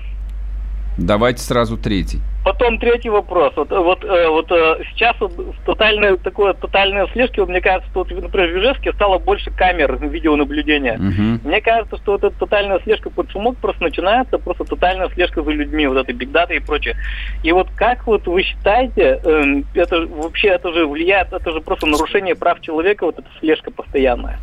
[0.98, 2.18] Давайте сразу третий.
[2.44, 3.52] Потом третий вопрос.
[3.56, 5.32] Вот, э, вот, э, вот э, сейчас вот
[5.64, 10.96] тотальное такое тотальное слежки, мне кажется, что вот, например, в Ижевске стало больше камер видеонаблюдения.
[10.98, 11.40] Мгм.
[11.44, 15.50] Мне кажется, что вот эта тотальная слежка под шумок просто начинается, просто тотальная слежка за
[15.50, 16.96] людьми, вот это бигдата и прочее.
[17.44, 21.86] И вот как вот вы считаете, эм, это вообще это же влияет, это же просто
[21.86, 24.38] нарушение прав человека, вот эта слежка постоянная.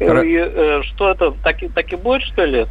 [0.00, 2.66] Ра- И, что это, так и, так и будет, что ли?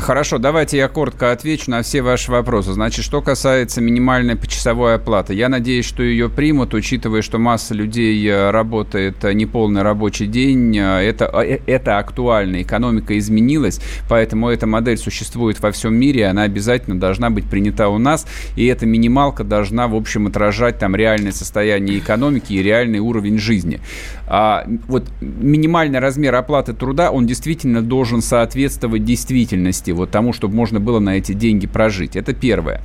[0.00, 2.72] Хорошо, давайте я коротко отвечу на все ваши вопросы.
[2.72, 8.24] Значит, что касается минимальной почасовой оплаты, я надеюсь, что ее примут, учитывая, что масса людей
[8.26, 10.76] э, работает э, неполный рабочий день.
[10.78, 16.98] Э, это, это актуально, экономика изменилась, поэтому эта модель существует во всем мире, она обязательно
[16.98, 18.26] должна быть принята у нас,
[18.56, 23.80] и эта минималка должна, в общем, отражать там реальное состояние экономики и реальный уровень жизни.
[24.26, 30.80] А, вот минимальный размер оплаты труда, он действительно должен соответствовать действительности, вот тому, чтобы можно
[30.80, 32.16] было на эти деньги прожить.
[32.16, 32.80] Это первое.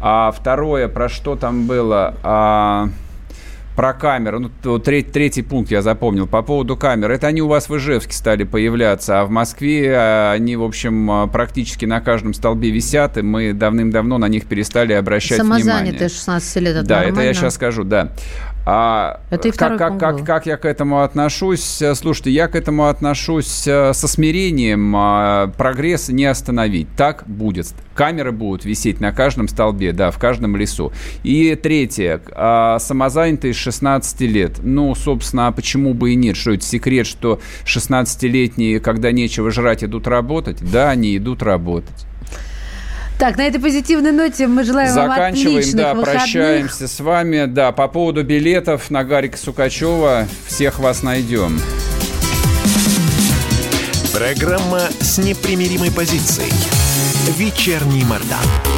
[0.00, 2.14] А второе, про что там было?
[2.22, 2.88] А,
[3.76, 4.38] про камеры.
[4.64, 6.26] Ну, третий, третий пункт я запомнил.
[6.26, 7.10] По поводу камер.
[7.10, 11.10] Это они у вас в Ижевске стали появляться, а в Москве а, они, в общем,
[11.10, 16.08] а, практически на каждом столбе висят, и мы давным-давно на них перестали обращать Самозанятые внимание.
[16.08, 17.18] 16 лет, это Да, нормально.
[17.18, 18.12] это я сейчас скажу, да.
[18.68, 21.80] А Это и как, как, как, как я к этому отношусь?
[21.94, 24.92] Слушайте, я к этому отношусь э, со смирением.
[24.96, 26.88] А, прогресс не остановить.
[26.96, 27.68] Так будет.
[27.94, 30.92] Камеры будут висеть на каждом столбе, да, в каждом лесу.
[31.22, 32.20] И третье.
[32.32, 34.58] А, самозанятые с 16 лет.
[34.60, 36.36] Ну, собственно, а почему бы и нет?
[36.36, 40.58] Что это секрет, что 16-летние, когда нечего жрать, идут работать?
[40.60, 42.06] Да, они идут работать.
[43.18, 46.20] Так, на этой позитивной ноте мы желаем Заканчиваем, вам отличных да, выходных.
[46.22, 47.46] прощаемся с вами.
[47.46, 51.58] Да, по поводу билетов на Гарика Сукачева всех вас найдем.
[54.12, 56.52] Программа с непримиримой позицией.
[57.38, 58.75] Вечерний Мордан.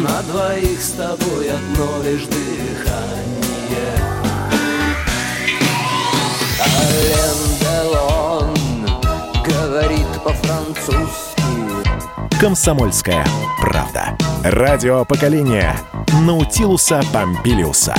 [0.00, 3.20] На двоих с тобой одно лишь дыхание.
[6.60, 8.54] Ален Делон
[9.44, 11.42] говорит по-французски.
[12.40, 13.26] Комсомольская
[13.60, 14.16] правда.
[14.42, 15.76] Радио поколения
[16.26, 17.94] Наутилуса Помпилиуса.